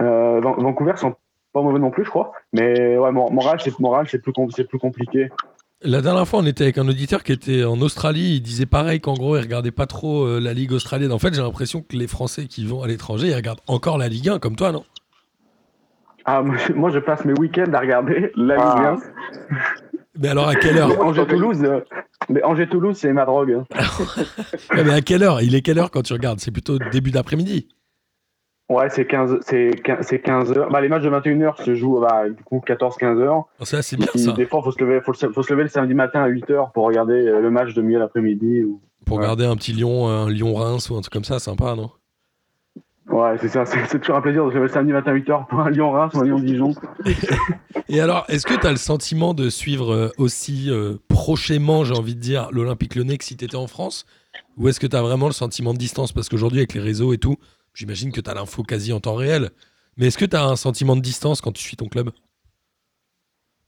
euh, 0.00 0.40
Van- 0.40 0.56
Vancouver 0.56 0.92
sont 0.96 1.14
pas 1.52 1.62
mauvais 1.62 1.78
non 1.78 1.90
plus, 1.90 2.04
je 2.04 2.10
crois. 2.10 2.32
Mais 2.52 2.96
ouais, 2.98 3.12
Mor- 3.12 3.32
Montréal, 3.32 3.58
c'est 3.62 3.78
Montréal, 3.80 4.06
c'est 4.10 4.20
plus, 4.22 4.32
com- 4.32 4.50
c'est 4.54 4.68
plus 4.68 4.78
compliqué. 4.78 5.28
La 5.82 6.00
dernière 6.00 6.26
fois, 6.26 6.40
on 6.40 6.46
était 6.46 6.64
avec 6.64 6.78
un 6.78 6.88
auditeur 6.88 7.22
qui 7.22 7.32
était 7.32 7.64
en 7.64 7.80
Australie. 7.80 8.36
Il 8.36 8.40
disait 8.40 8.66
pareil 8.66 9.00
qu'en 9.00 9.12
gros, 9.14 9.36
il 9.36 9.40
regardait 9.42 9.70
pas 9.70 9.86
trop 9.86 10.24
euh, 10.24 10.40
la 10.40 10.54
Ligue 10.54 10.72
australienne. 10.72 11.12
En 11.12 11.18
fait, 11.18 11.34
j'ai 11.34 11.42
l'impression 11.42 11.82
que 11.82 11.96
les 11.96 12.06
Français 12.06 12.46
qui 12.46 12.66
vont 12.66 12.82
à 12.82 12.86
l'étranger, 12.86 13.28
ils 13.28 13.34
regardent 13.34 13.60
encore 13.66 13.98
la 13.98 14.08
Ligue 14.08 14.28
1, 14.30 14.38
comme 14.38 14.56
toi, 14.56 14.72
non? 14.72 14.84
Ah, 16.24 16.42
moi, 16.42 16.90
je- 16.90 16.98
passe 16.98 17.24
mes 17.24 17.34
week-ends 17.38 17.72
à 17.72 17.80
regarder 17.80 18.32
la 18.36 18.56
Ah. 18.58 18.74
Ligue 18.96 19.02
1. 19.52 19.56
Mais 20.18 20.28
alors, 20.28 20.48
à 20.48 20.54
quelle 20.54 20.78
heure? 20.78 20.98
Angers-Toulouse, 21.04 21.62
euh, 21.62 21.80
mais 22.30 22.42
Angers-Toulouse, 22.42 22.96
c'est 22.98 23.12
ma 23.12 23.26
drogue. 23.26 23.62
Mais 24.74 24.92
à 24.94 25.02
quelle 25.02 25.22
heure? 25.22 25.42
Il 25.42 25.54
est 25.54 25.60
quelle 25.60 25.78
heure 25.78 25.90
quand 25.90 26.02
tu 26.02 26.14
regardes? 26.14 26.40
C'est 26.40 26.50
plutôt 26.50 26.78
début 26.78 27.10
d'après-midi. 27.10 27.68
Ouais, 28.68 28.88
c'est 28.90 29.06
15, 29.06 29.38
c'est 29.42 29.70
15, 29.84 29.98
c'est 30.00 30.18
15 30.18 30.52
heures. 30.58 30.70
Bah, 30.70 30.80
les 30.80 30.88
matchs 30.88 31.04
de 31.04 31.10
21h 31.10 31.62
se 31.64 31.74
jouent 31.76 32.00
bah, 32.00 32.28
du 32.28 32.42
coup 32.42 32.60
14-15 32.66 33.04
heures. 33.20 33.32
Alors 33.32 33.48
Ça, 33.62 33.80
c'est 33.82 33.96
bien 33.96 34.08
ça. 34.16 34.32
Des 34.32 34.44
fois, 34.46 34.60
faut 34.62 34.72
se 34.72 34.82
lever, 34.82 35.00
faut, 35.00 35.14
se- 35.14 35.30
faut 35.30 35.42
se 35.44 35.52
lever 35.52 35.62
le 35.64 35.68
samedi 35.68 35.94
matin 35.94 36.20
à 36.22 36.28
8h 36.28 36.72
pour 36.72 36.84
regarder 36.84 37.14
euh, 37.14 37.40
le 37.40 37.50
match 37.50 37.74
de 37.74 37.82
milieu 37.82 38.00
l'après-midi. 38.00 38.64
Ou... 38.64 38.80
Pour 39.04 39.18
Ouais. 39.18 39.22
regarder 39.22 39.44
un 39.44 39.54
petit 39.54 39.72
Lyon, 39.72 40.08
un 40.08 40.28
Lyon-Reims 40.28 40.90
ou 40.90 40.96
un 40.96 41.00
truc 41.00 41.12
comme 41.12 41.22
ça, 41.24 41.38
sympa, 41.38 41.76
non? 41.76 41.90
Ouais, 43.08 43.36
c'est 43.40 43.46
ça. 43.48 43.64
C'est 43.64 43.78
c'est 43.86 44.00
toujours 44.00 44.16
un 44.16 44.20
plaisir 44.20 44.44
de 44.44 44.50
se 44.50 44.56
lever 44.56 44.66
le 44.66 44.72
samedi 44.72 44.92
matin 44.92 45.12
à 45.12 45.14
8h 45.14 45.46
pour 45.46 45.60
un 45.60 45.70
Lyon-Reims 45.70 46.12
ou 46.14 46.18
un 46.18 46.24
Lyon-Dijon. 46.24 46.74
Et 47.88 48.00
alors, 48.00 48.24
est-ce 48.28 48.44
que 48.46 48.54
tu 48.54 48.66
as 48.66 48.72
le 48.72 48.76
sentiment 48.76 49.32
de 49.32 49.48
suivre 49.48 49.92
euh, 49.92 50.08
aussi 50.18 50.70
euh, 50.70 50.94
prochainement, 51.06 51.84
j'ai 51.84 51.94
envie 51.94 52.16
de 52.16 52.20
dire, 52.20 52.48
l'Olympique 52.50 52.96
Lyonnais 52.96 53.16
que 53.16 53.24
si 53.24 53.36
tu 53.36 53.44
étais 53.44 53.54
en 53.56 53.68
France? 53.68 54.06
Ou 54.56 54.66
est-ce 54.68 54.80
que 54.80 54.88
tu 54.88 54.96
as 54.96 55.02
vraiment 55.02 55.26
le 55.26 55.32
sentiment 55.32 55.72
de 55.72 55.78
distance? 55.78 56.10
Parce 56.10 56.28
qu'aujourd'hui, 56.28 56.58
avec 56.58 56.74
les 56.74 56.80
réseaux 56.80 57.12
et 57.12 57.18
tout, 57.18 57.36
j'imagine 57.76 58.10
que 58.10 58.20
tu 58.20 58.28
as 58.30 58.34
l'info 58.34 58.62
quasi 58.64 58.92
en 58.92 58.98
temps 59.00 59.14
réel. 59.14 59.50
Mais 59.96 60.06
est-ce 60.08 60.18
que 60.18 60.24
tu 60.24 60.34
as 60.36 60.44
un 60.44 60.56
sentiment 60.56 60.96
de 60.96 61.00
distance 61.00 61.40
quand 61.40 61.52
tu 61.52 61.62
suis 61.62 61.76
ton 61.76 61.86
club? 61.88 62.10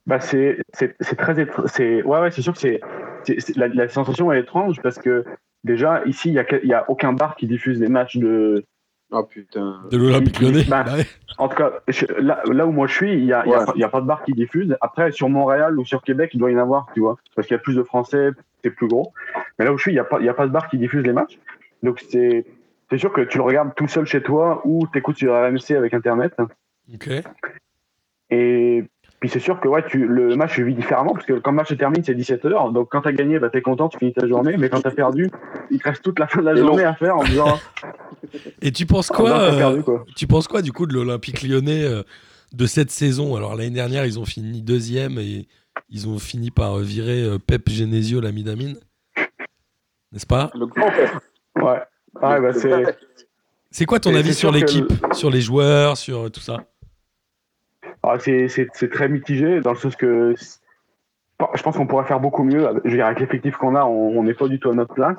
Bah, 0.06 0.20
c'est 0.20 0.58
c'est- 0.72 0.96
c'est 1.00 1.16
très. 1.16 1.34
c'est- 1.66 2.02
Ouais, 2.02 2.20
ouais, 2.20 2.30
c'est 2.30 2.42
sûr 2.42 2.54
que 2.54 2.58
c'est. 2.58 2.80
c'est- 3.24 3.40
c'est- 3.40 3.56
La, 3.56 3.68
la 3.68 3.88
sensation 3.88 4.32
est 4.32 4.40
étrange 4.40 4.80
parce 4.82 4.98
que 4.98 5.24
déjà, 5.64 6.02
ici, 6.06 6.28
il 6.30 6.32
n'y 6.32 6.38
a, 6.38 6.64
y 6.64 6.72
a 6.72 6.88
aucun 6.90 7.12
bar 7.12 7.36
qui 7.36 7.46
diffuse 7.46 7.78
les 7.80 7.88
matchs 7.88 8.16
de, 8.16 8.64
Oh 9.10 9.24
putain. 9.24 9.80
De 9.90 9.96
l'Olympique 9.96 10.38
Lyonnais. 10.38 10.64
Bah, 10.68 10.84
Bah 10.84 10.94
ouais. 10.96 11.06
En 11.38 11.48
tout 11.48 11.56
cas, 11.56 11.72
je- 11.88 12.04
là, 12.20 12.42
là 12.44 12.66
où 12.66 12.72
moi 12.72 12.86
je 12.86 12.92
suis, 12.94 13.12
il 13.14 13.24
n'y 13.24 13.32
a, 13.32 13.42
il 13.46 13.50
y 13.50 13.54
a 13.54 13.64
y 13.76 13.82
a 13.82 13.88
pas 13.88 14.02
de 14.02 14.06
bar 14.06 14.22
qui 14.22 14.32
diffuse. 14.32 14.76
Après, 14.82 15.12
sur 15.12 15.30
Montréal 15.30 15.78
ou 15.78 15.84
sur 15.86 16.02
Québec, 16.02 16.30
il 16.34 16.38
doit 16.40 16.50
y 16.50 16.54
en 16.54 16.58
avoir, 16.58 16.88
tu 16.92 17.00
vois. 17.00 17.16
Parce 17.34 17.48
qu'il 17.48 17.54
y 17.54 17.58
a 17.58 17.62
plus 17.62 17.74
de 17.74 17.82
Français, 17.82 18.30
c'est 18.62 18.70
plus 18.70 18.86
gros. 18.86 19.14
Mais 19.58 19.64
là 19.64 19.72
où 19.72 19.78
je 19.78 19.82
suis, 19.82 19.92
il 19.92 19.94
n'y 19.94 19.98
a, 20.00 20.04
pas- 20.04 20.20
il 20.20 20.26
y 20.26 20.28
a 20.28 20.34
pas 20.34 20.46
de 20.46 20.52
bar 20.52 20.68
qui 20.68 20.76
diffuse 20.76 21.02
les 21.04 21.14
matchs. 21.14 21.38
Donc 21.82 22.04
c'est 22.10 22.44
c'est 22.90 22.99
sûr 22.99 23.12
que 23.12 23.21
tu 23.23 23.38
le 23.38 23.45
regardes 23.45 23.75
tout 23.75 23.88
seul 23.88 24.07
chez 24.07 24.23
toi 24.23 24.62
ou 24.64 24.87
tu 24.92 24.99
écoutes 24.99 25.18
sur 25.18 25.33
RMC 25.33 25.76
avec 25.76 25.95
Internet. 25.95 26.35
Ok. 26.92 27.11
Et 28.30 28.85
puis 29.21 29.28
c'est 29.28 29.40
sûr 29.40 29.59
que 29.59 29.68
ouais, 29.68 29.85
tu, 29.87 30.07
le 30.07 30.37
match 30.37 30.57
se 30.57 30.62
vit 30.62 30.75
différemment 30.75 31.12
parce 31.12 31.26
que 31.26 31.35
quand 31.35 31.50
le 31.50 31.57
match 31.57 31.68
se 31.68 31.75
termine, 31.75 32.04
c'est 32.04 32.14
17h. 32.14 32.73
Donc 32.73 32.88
quand 32.90 33.02
tu 33.02 33.09
as 33.09 33.12
gagné, 33.12 33.38
bah, 33.38 33.50
tu 33.50 33.59
es 33.59 33.62
content, 33.62 33.88
tu 33.88 33.99
finis 33.99 34.12
ta 34.12 34.26
journée. 34.26 34.57
Mais 34.57 34.68
quand 34.68 34.80
tu 34.80 34.88
as 34.88 34.92
perdu, 34.92 35.30
il 35.71 35.78
te 35.78 35.85
reste 35.85 36.02
toute 36.02 36.18
la 36.18 36.28
fin 36.28 36.40
de 36.40 36.47
la 36.47 36.52
Et 36.52 36.59
journée 36.59 36.85
à 36.85 36.95
faire 36.95 37.16
en 37.16 37.25
disant 37.25 37.59
Et 38.62 38.71
tu 38.71 38.87
penses 38.87 39.11
Ah, 39.12 39.16
quoi, 39.16 39.30
t'as 39.30 39.54
euh, 39.54 39.59
perdu, 39.59 39.83
quoi. 39.83 40.04
Tu 40.16 40.26
penses 40.26 40.47
quoi 40.47 40.62
du 40.62 40.73
coup 40.73 40.87
de 40.87 40.95
l'Olympique 40.95 41.42
Lyonnais 41.42 41.85
euh, 41.85 42.02
de 42.52 42.66
cette 42.66 42.90
saison? 42.90 43.35
Alors 43.35 43.57
l'année 43.57 43.71
dernière, 43.71 44.07
ils 44.07 44.18
ont 44.18 44.25
fini 44.25 44.62
deuxième 44.62 45.18
et 45.18 45.49
ils 45.88 46.09
ont 46.09 46.18
fini 46.18 46.50
par 46.50 46.78
virer 46.78 47.23
euh, 47.23 47.38
Pep 47.38 47.68
Genesio, 47.68 48.21
l'ami 48.21 48.45
d'Amine. 48.45 48.76
N'est-ce 50.12 50.26
pas? 50.26 50.50
Le 50.54 50.66
grand 50.66 50.90
père. 50.90 51.21
Ouais. 51.57 51.80
Ouais, 52.22 52.40
bah, 52.40 52.52
c'est. 53.70 53.84
Quoi 53.87 54.00
ton 54.00 54.14
avis 54.14 54.34
sur 54.34 54.50
l'équipe, 54.52 54.87
sur 55.12 55.30
les 55.30 55.40
joueurs, 55.40 55.96
sur 55.96 56.30
tout 56.30 56.40
ça? 56.40 56.58
Ah, 58.02 58.18
c'est- 58.18 58.48
très 58.90 59.08
mitigé 59.08 59.60
dans 59.60 59.72
le 59.72 59.76
sens 59.78 59.94
que 59.96 60.34
je 61.54 61.62
pense 61.62 61.76
qu'on 61.76 61.87
pourrait 61.87 62.06
faire 62.06 62.20
beaucoup 62.20 62.42
mieux. 62.44 62.66
Je 62.84 62.90
veux 62.90 62.96
dire, 62.96 63.06
avec 63.06 63.20
l'effectif 63.20 63.56
qu'on 63.56 63.75
a, 63.76 63.84
on 63.84 64.22
n'est 64.22 64.34
pas 64.34 64.48
du 64.48 64.58
tout 64.58 64.70
à 64.70 64.75
notre 64.75 64.94
place. 64.94 65.18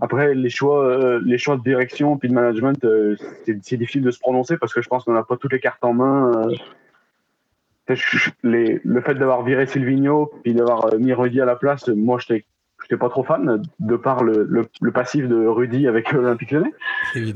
Après, 0.00 0.34
les 0.34 0.50
choix, 0.50 0.84
euh, 0.84 1.20
les 1.24 1.38
choix 1.38 1.56
de 1.56 1.62
direction 1.62 2.16
puis 2.18 2.28
de 2.28 2.34
management, 2.34 2.84
euh, 2.84 3.16
c'est 3.44 3.76
difficile 3.76 4.02
de 4.02 4.10
se 4.10 4.18
prononcer 4.18 4.56
parce 4.56 4.74
que 4.74 4.82
je 4.82 4.88
pense 4.88 5.04
qu'on 5.04 5.12
n'a 5.12 5.22
pas 5.22 5.36
toutes 5.36 5.52
les 5.52 5.60
cartes 5.60 5.84
en 5.84 5.92
main. 5.94 6.32
euh. 6.48 6.54
Les- 8.42 8.80
le 8.84 9.00
fait 9.00 9.14
d'avoir 9.14 9.42
viré 9.44 9.66
Silvino 9.66 10.30
puis 10.42 10.54
d'avoir 10.54 10.94
mis 10.98 11.12
Rudy 11.12 11.40
à 11.40 11.44
la 11.44 11.56
place, 11.56 11.88
moi, 11.88 12.18
je 12.20 12.26
n'étais 12.84 12.96
pas 12.98 13.08
trop 13.08 13.24
fan 13.24 13.62
de 13.80 13.96
par 13.96 14.22
le, 14.24 14.44
le- 14.48 14.66
le 14.80 14.92
passif 14.92 15.26
de 15.28 15.46
Rudy 15.46 15.86
avec 15.88 16.10
l'Olympique 16.12 16.50
Lyonnais. 16.50 16.72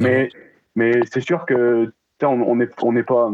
Mais, 0.00 0.28
mais 0.74 0.92
c'est 1.10 1.20
sûr 1.20 1.44
que 1.46 1.86
tu 1.86 1.92
sais, 2.20 2.26
on 2.26 2.42
on 2.48 2.56
n'est 2.56 2.68
on 2.82 2.92
n'est 2.92 3.02
pas 3.04 3.30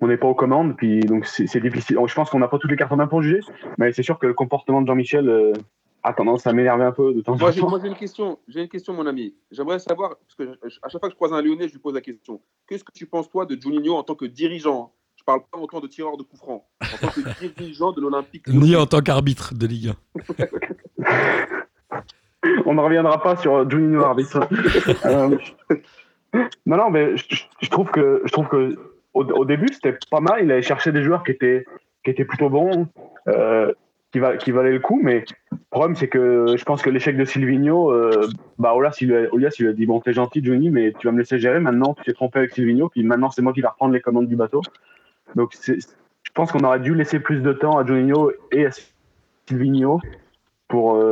on 0.00 0.08
n'est 0.08 0.16
pas 0.16 0.26
aux 0.26 0.34
commandes, 0.34 0.76
puis 0.76 1.00
donc 1.00 1.24
c'est 1.26 1.60
difficile. 1.60 1.98
Je 2.06 2.14
pense 2.14 2.30
qu'on 2.30 2.38
n'a 2.40 2.48
pas 2.48 2.58
toutes 2.58 2.70
les 2.70 2.76
cartes 2.76 2.92
en 2.92 2.96
main 2.96 3.06
pour 3.06 3.22
juger, 3.22 3.40
mais 3.78 3.92
c'est 3.92 4.02
sûr 4.02 4.18
que 4.18 4.26
le 4.26 4.34
comportement 4.34 4.82
de 4.82 4.86
Jean-Michel 4.86 5.28
euh, 5.28 5.52
a 6.02 6.12
tendance 6.12 6.46
à 6.46 6.52
m'énerver 6.52 6.84
un 6.84 6.92
peu 6.92 7.14
de 7.14 7.20
temps 7.22 7.36
Moi, 7.36 7.48
en 7.48 7.52
j'ai 7.52 7.60
temps. 7.60 7.70
moi, 7.70 7.78
j'ai 7.80 7.88
une 7.88 7.94
question, 7.94 8.38
j'ai 8.48 8.60
une 8.62 8.68
question, 8.68 8.92
mon 8.92 9.06
ami. 9.06 9.34
J'aimerais 9.50 9.78
savoir, 9.78 10.16
parce 10.18 10.34
que 10.34 10.58
je- 10.68 10.78
à 10.82 10.88
chaque 10.88 11.00
fois 11.00 11.08
que 11.08 11.12
je 11.12 11.16
croise 11.16 11.32
un 11.32 11.40
Lyonnais, 11.40 11.68
je 11.68 11.72
lui 11.72 11.80
pose 11.80 11.94
la 11.94 12.00
question. 12.02 12.40
Qu'est-ce 12.68 12.84
que 12.84 12.92
tu 12.92 13.06
penses, 13.06 13.30
toi, 13.30 13.46
de 13.46 13.56
Juninho 13.58 13.94
en 13.94 14.02
tant 14.02 14.14
que 14.14 14.26
dirigeant? 14.26 14.92
Je 15.26 15.32
parle 15.32 15.40
pas 15.50 15.58
en 15.58 15.66
tant 15.66 15.80
que 15.80 15.86
tireur 15.86 16.18
de 16.18 16.22
coups 16.22 16.42
francs, 16.42 16.62
en 16.82 16.98
tant 17.00 17.08
que 17.08 17.20
dirigeant 17.56 17.92
de 17.92 18.02
l'Olympique. 18.02 18.46
Ni 18.48 18.76
en 18.76 18.84
tant 18.84 19.00
qu'arbitre 19.00 19.54
de 19.54 19.66
Ligue 19.66 19.94
1. 21.00 21.14
On 22.66 22.74
ne 22.74 22.80
reviendra 22.80 23.22
pas 23.22 23.34
sur 23.36 23.68
Juninho 23.70 24.02
arbitre. 24.02 24.46
Euh, 25.06 25.38
non, 26.66 26.76
non, 26.76 26.90
mais 26.90 27.16
je, 27.16 27.70
trouve 27.70 27.90
que 27.90 28.20
je 28.24 28.32
trouve 28.32 28.48
que 28.48 28.76
au, 29.14 29.22
au 29.22 29.44
début 29.44 29.68
c'était 29.72 29.96
pas 30.10 30.20
mal. 30.20 30.40
Il 30.42 30.50
allait 30.50 30.62
chercher 30.62 30.92
des 30.92 31.02
joueurs 31.02 31.22
qui 31.22 31.30
étaient 31.30 31.64
qui 32.04 32.10
étaient 32.10 32.24
plutôt 32.24 32.50
bons, 32.50 32.88
euh, 33.28 33.72
qui, 34.12 34.18
va, 34.18 34.36
qui 34.36 34.50
valaient 34.50 34.72
le 34.72 34.80
coup. 34.80 35.00
Mais 35.02 35.24
le 35.52 35.58
problème 35.70 35.94
c'est 35.94 36.08
que 36.08 36.56
je 36.58 36.64
pense 36.64 36.82
que 36.82 36.90
l'échec 36.90 37.16
de 37.16 37.24
Silvino, 37.24 37.92
euh, 37.92 38.28
bah 38.58 38.74
Olas 38.74 38.96
il 39.00 39.08
lui 39.08 39.68
a 39.68 39.72
dit 39.72 39.86
bon 39.86 40.00
t'es 40.00 40.12
gentil 40.12 40.44
Johnny, 40.44 40.70
mais 40.70 40.92
tu 40.98 41.06
vas 41.06 41.12
me 41.12 41.18
laisser 41.18 41.38
gérer. 41.38 41.60
Maintenant 41.60 41.94
tu 41.94 42.02
t'es 42.02 42.12
trompé 42.12 42.40
avec 42.40 42.52
Silvino, 42.52 42.88
puis 42.88 43.04
maintenant 43.04 43.30
c'est 43.30 43.42
moi 43.42 43.52
qui 43.52 43.60
vais 43.60 43.68
reprendre 43.68 43.94
les 43.94 44.00
commandes 44.00 44.28
du 44.28 44.36
bateau. 44.36 44.60
Donc 45.36 45.52
je 45.64 46.32
pense 46.34 46.52
qu'on 46.52 46.64
aurait 46.64 46.80
dû 46.80 46.94
laisser 46.94 47.20
plus 47.20 47.40
de 47.40 47.52
temps 47.52 47.78
à 47.78 47.86
Juninho 47.86 48.32
et 48.52 48.66
à 48.66 48.70
Silvino 49.48 50.00
pour 50.68 50.96
euh, 50.96 51.10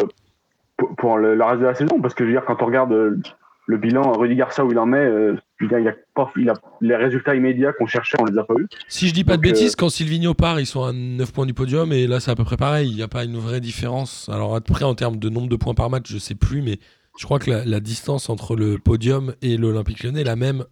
pour, 0.76 0.94
pour 0.96 1.18
le, 1.18 1.34
le 1.34 1.44
reste 1.44 1.60
de 1.60 1.66
la 1.66 1.74
saison. 1.74 2.00
Parce 2.00 2.14
que 2.14 2.24
je 2.24 2.28
veux 2.28 2.34
dire, 2.34 2.44
quand 2.44 2.62
on 2.62 2.66
regarde 2.66 2.92
euh, 2.92 3.20
le 3.66 3.76
bilan, 3.76 4.12
Rudy 4.12 4.34
Garcia 4.34 4.64
où 4.64 4.72
il 4.72 4.78
en 4.78 4.92
est, 4.92 4.96
euh, 4.96 5.36
je 5.58 5.64
veux 5.64 5.68
dire, 5.68 5.78
il 5.78 5.88
a 5.88 5.94
pas, 6.14 6.30
il 6.36 6.50
a, 6.50 6.54
les 6.80 6.96
résultats 6.96 7.34
immédiats 7.34 7.72
qu'on 7.72 7.86
cherchait, 7.86 8.16
on 8.20 8.24
les 8.24 8.36
a 8.36 8.44
pas 8.44 8.54
eu. 8.54 8.66
Si 8.88 9.08
je 9.08 9.14
dis 9.14 9.24
pas 9.24 9.36
de 9.36 9.42
Donc, 9.42 9.52
bêtises, 9.52 9.76
quand 9.76 9.88
Silvino 9.88 10.34
part, 10.34 10.60
ils 10.60 10.66
sont 10.66 10.82
à 10.82 10.92
9 10.92 11.32
points 11.32 11.46
du 11.46 11.54
podium 11.54 11.92
et 11.92 12.06
là 12.06 12.20
c'est 12.20 12.30
à 12.30 12.34
peu 12.34 12.44
près 12.44 12.56
pareil. 12.56 12.90
Il 12.90 12.96
n'y 12.96 13.02
a 13.02 13.08
pas 13.08 13.24
une 13.24 13.36
vraie 13.36 13.60
différence. 13.60 14.28
Alors 14.32 14.56
après, 14.56 14.84
en 14.84 14.94
termes 14.94 15.16
de 15.16 15.28
nombre 15.28 15.48
de 15.48 15.56
points 15.56 15.74
par 15.74 15.90
match, 15.90 16.10
je 16.10 16.18
sais 16.18 16.34
plus, 16.34 16.62
mais 16.62 16.78
je 17.18 17.24
crois 17.24 17.38
que 17.38 17.50
la, 17.50 17.64
la 17.64 17.80
distance 17.80 18.28
entre 18.30 18.56
le 18.56 18.78
podium 18.78 19.34
et 19.42 19.56
l'Olympique 19.56 20.02
Lyonnais 20.02 20.22
est 20.22 20.24
la 20.24 20.36
même 20.36 20.64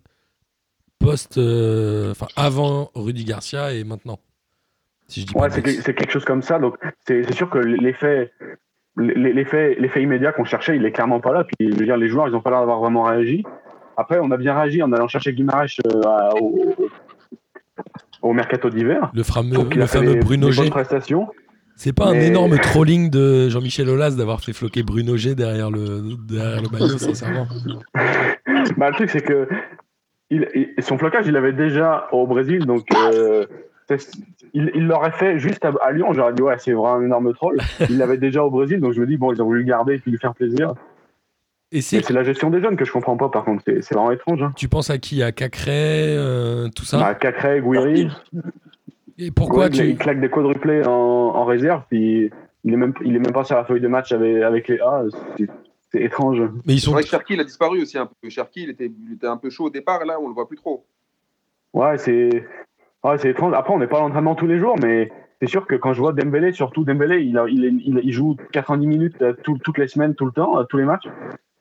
post, 1.01 1.39
euh, 1.39 2.13
enfin 2.13 2.27
avant 2.37 2.91
Rudy 2.95 3.25
Garcia 3.25 3.73
et 3.73 3.83
maintenant. 3.83 4.21
Si 5.09 5.23
je 5.23 5.27
dis 5.27 5.33
pas 5.35 5.41
Ouais, 5.41 5.51
c'est 5.51 5.63
que- 5.63 5.91
quelque 5.91 6.13
chose 6.13 6.25
comme 6.25 6.43
ça. 6.43 6.59
Donc 6.61 6.77
c'est 7.09 7.33
sûr 7.35 7.51
que 7.51 7.59
l'effet 7.59 8.31
l'effet 8.97 9.77
l'effet 9.81 10.03
immédiat 10.03 10.31
qu'on 10.33 10.45
cherchait, 10.45 10.77
il 10.77 10.85
est 10.85 10.93
clairement 10.93 11.21
pas 11.21 11.33
là. 11.33 11.45
Puis 11.45 11.73
je 11.73 11.77
veux 11.77 11.85
dire, 11.85 11.97
les 11.97 12.09
joueurs, 12.09 12.29
ils 12.29 12.35
ont 12.35 12.41
pas 12.41 12.51
l'air 12.51 12.61
d'avoir 12.61 12.79
vraiment 12.81 13.03
réagi. 13.05 13.43
Après, 13.97 14.19
on 14.23 14.31
a 14.31 14.37
bien 14.37 14.55
réagi 14.55 14.83
en 14.83 14.93
allant 14.93 15.09
chercher 15.09 15.33
Guimaraes 15.33 15.67
euh, 15.87 16.31
au, 16.41 16.75
au 18.23 18.33
mercato 18.33 18.71
d'hiver. 18.71 19.11
Le 19.15 19.23
fameux, 19.23 19.57
le 19.57 20.13
des- 20.15 20.21
Bruno 20.21 20.47
des 20.49 20.53
G. 20.53 20.71
C'est 21.77 21.95
pas 21.95 22.09
un 22.09 22.15
énorme 22.21 22.59
trolling 22.59 23.09
de 23.11 23.49
Jean-Michel 23.49 23.89
Aulas 23.89 24.11
d'avoir 24.11 24.41
fait 24.43 24.53
floquer 24.53 24.83
Bruno 24.83 25.17
G 25.17 25.35
derrière 25.35 25.71
le, 25.71 26.15
derrière 26.29 26.61
le 26.63 26.69
maillot, 26.69 26.99
sincèrement. 26.99 27.47
Bah, 28.77 28.91
le 28.91 28.95
truc, 28.95 29.11
c'est 29.11 29.23
que 29.23 29.49
il, 30.31 30.49
il- 30.55 30.83
son 30.83 30.97
flocage, 30.99 31.27
il 31.27 31.37
avait 31.37 31.53
déjà 31.53 32.09
au 32.13 32.27
Brésil, 32.27 32.65
donc 32.67 32.87
euh, 32.95 33.45
il 34.55 34.87
l'aurait 34.87 35.11
fait 35.13 35.39
juste 35.39 35.65
à, 35.65 35.73
à 35.83 35.93
Lyon. 35.93 36.13
J'aurais 36.13 36.33
dit, 36.33 36.43
ouais, 36.43 36.57
c'est 36.59 36.73
vraiment 36.73 36.95
un 36.95 37.05
énorme 37.05 37.33
troll. 37.35 37.59
Il 37.91 37.99
l'avait 37.99 38.19
déjà 38.19 38.45
au 38.45 38.51
Brésil, 38.51 38.81
donc 38.81 38.93
je 38.93 39.01
me 39.01 39.07
dis, 39.07 39.17
bon, 39.17 39.33
ils 39.33 39.43
ont 39.43 39.47
voulu 39.47 39.61
le 39.61 39.67
garder 39.67 39.95
et 39.95 39.99
puis 39.99 40.13
lui 40.13 40.19
faire 40.19 40.35
plaisir. 40.35 40.75
Et 41.73 41.81
c'est, 41.83 42.09
la 42.11 42.25
gestion 42.25 42.51
des 42.51 42.61
jeunes 42.61 42.77
que 42.77 42.85
je 42.85 42.93
comprends 42.93 43.17
pas, 43.17 43.29
par 43.29 43.45
contre. 43.45 43.63
C'est 43.65 43.93
vraiment 43.95 44.11
étrange. 44.13 44.43
Hein. 44.43 44.53
tu 44.57 44.69
penses 44.69 44.91
à 44.91 44.99
qui? 44.99 45.23
À 45.23 45.31
Cacré, 45.33 46.17
euh, 46.17 46.69
tout 46.75 46.85
ça? 46.85 46.99
Bah, 46.99 47.15
Cacré, 47.15 47.61
Gouiri, 47.61 48.09
Et 49.19 49.31
pourquoi 49.31 49.65
ouais, 49.65 49.71
tu... 49.71 49.85
il 49.89 49.97
claque 49.97 50.21
des 50.21 50.31
quadruplés 50.31 50.85
en, 50.87 50.91
en 50.91 51.45
réserve, 51.45 51.83
puis 51.89 52.31
il 52.65 52.73
est, 52.73 52.77
même, 52.77 52.93
il 53.05 53.15
est 53.17 53.21
même 53.21 53.33
pas 53.33 53.45
sur 53.45 53.57
la 53.57 53.65
feuille 53.65 53.81
de 53.81 53.89
match 53.89 54.11
avec, 54.13 54.43
avec 54.43 54.69
les 54.69 54.81
A. 54.81 55.05
C'est- 55.93 56.03
étrange. 56.03 56.41
Mais 56.65 56.75
ils 56.75 56.81
C'est 56.81 56.87
sont... 56.87 56.93
vrai 56.93 57.03
que 57.03 57.09
Cherki, 57.09 57.35
il 57.35 57.41
a 57.41 57.45
disparu 57.45 57.83
aussi 57.83 57.99
un 57.99 58.07
peu. 58.07 58.29
Cherki, 58.29 58.63
il 58.65 58.71
était, 58.71 58.87
il 59.07 59.15
était 59.15 59.27
un 59.27 59.37
peu 59.37 59.51
chaud 59.51 59.65
au 59.67 59.71
départ, 59.71 60.05
là, 60.05 60.19
on 60.21 60.29
le 60.29 60.35
voit 60.35 60.47
plus 60.49 60.57
trop. 60.57 60.85
Ouais, 61.73 61.99
c'est 61.99 62.45
ouais, 63.05 63.19
c'est 63.19 63.31
étrange. 63.31 63.55
Après, 63.55 63.73
on 63.73 63.79
n'est 63.79 63.87
pas 63.87 63.99
à 63.99 64.01
l'entraînement 64.01 64.35
tous 64.35 64.47
les 64.47 64.59
jours, 64.59 64.77
mais 64.81 65.11
c'est 65.41 65.49
sûr 65.49 65.67
que 65.67 65.75
quand 65.75 65.93
je 65.93 66.01
vois 66.01 66.13
Dembélé, 66.13 66.53
surtout 66.53 66.85
Dembélé, 66.85 67.23
il, 67.23 67.39
a- 67.39 67.47
il, 67.49 67.65
est- 67.65 67.69
il, 67.85 68.01
il 68.03 68.13
joue 68.13 68.37
90 68.53 68.87
minutes 68.87 69.23
euh, 69.23 69.33
tout- 69.43 69.59
toutes 69.65 69.79
les 69.79 69.89
semaines, 69.89 70.15
tout 70.15 70.27
le 70.27 70.33
temps, 70.33 70.59
euh, 70.59 70.65
tous 70.65 70.77
les 70.79 70.85
matchs. 70.85 71.07